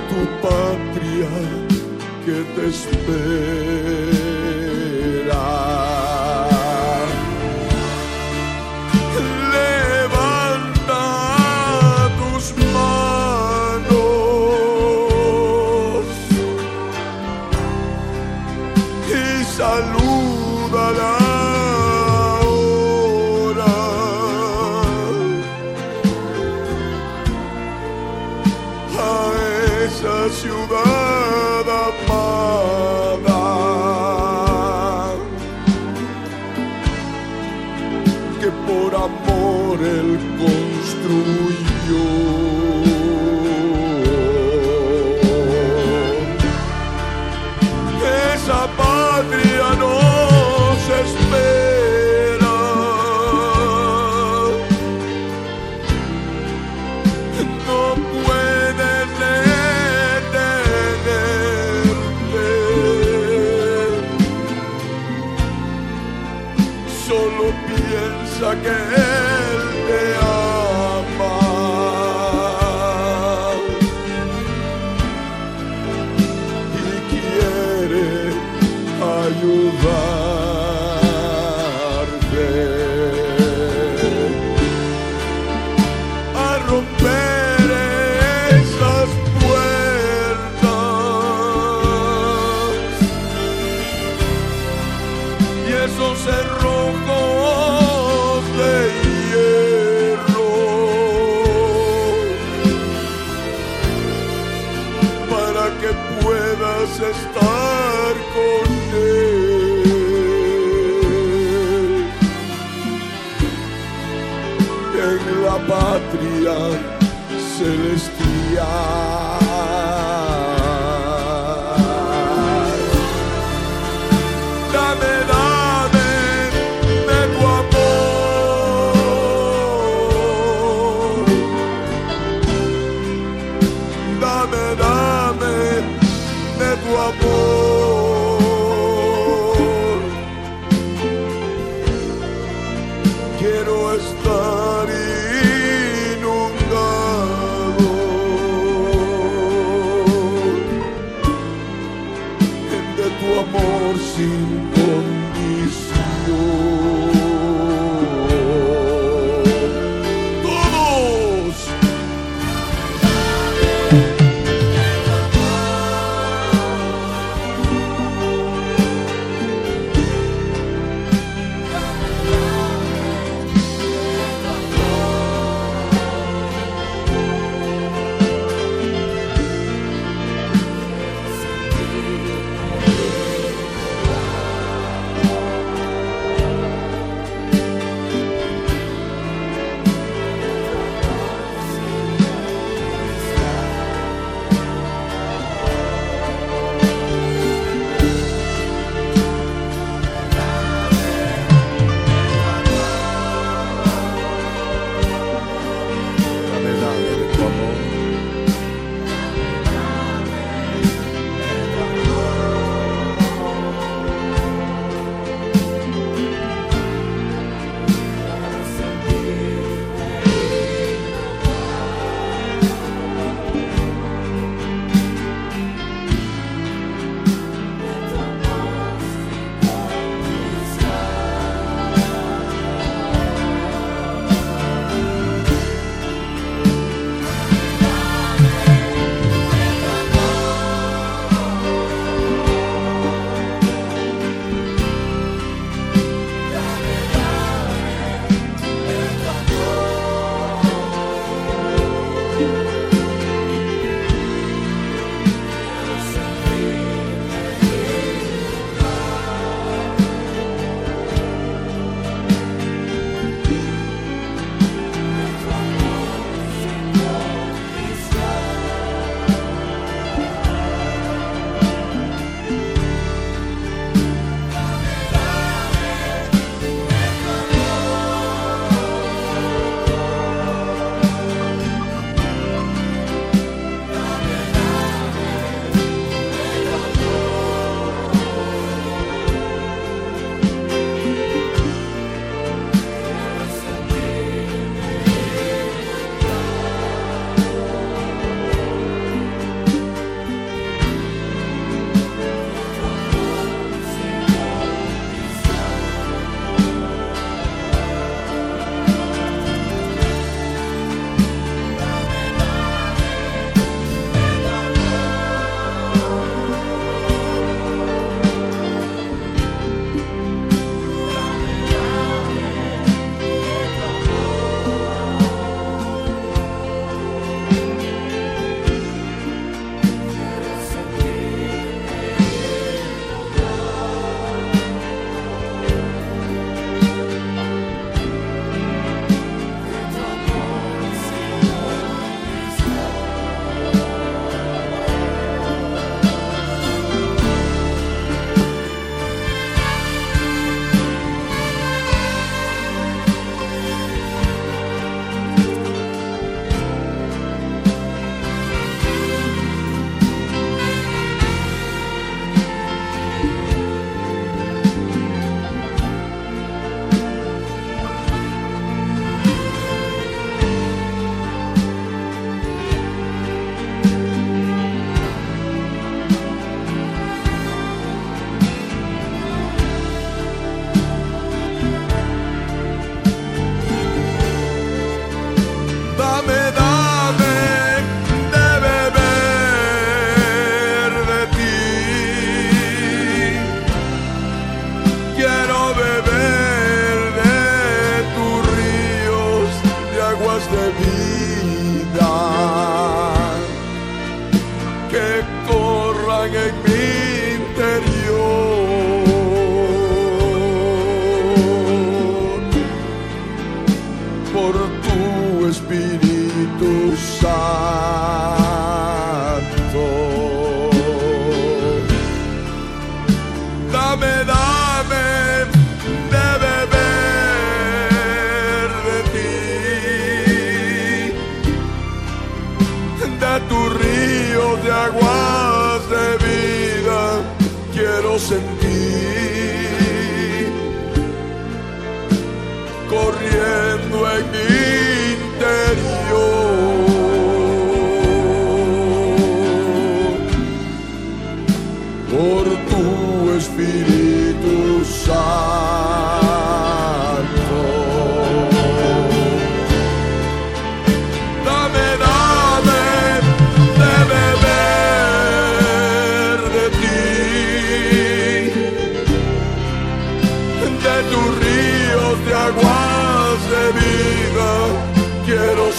[0.10, 1.30] tu patria
[2.26, 4.13] que te espera.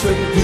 [0.05, 0.44] swing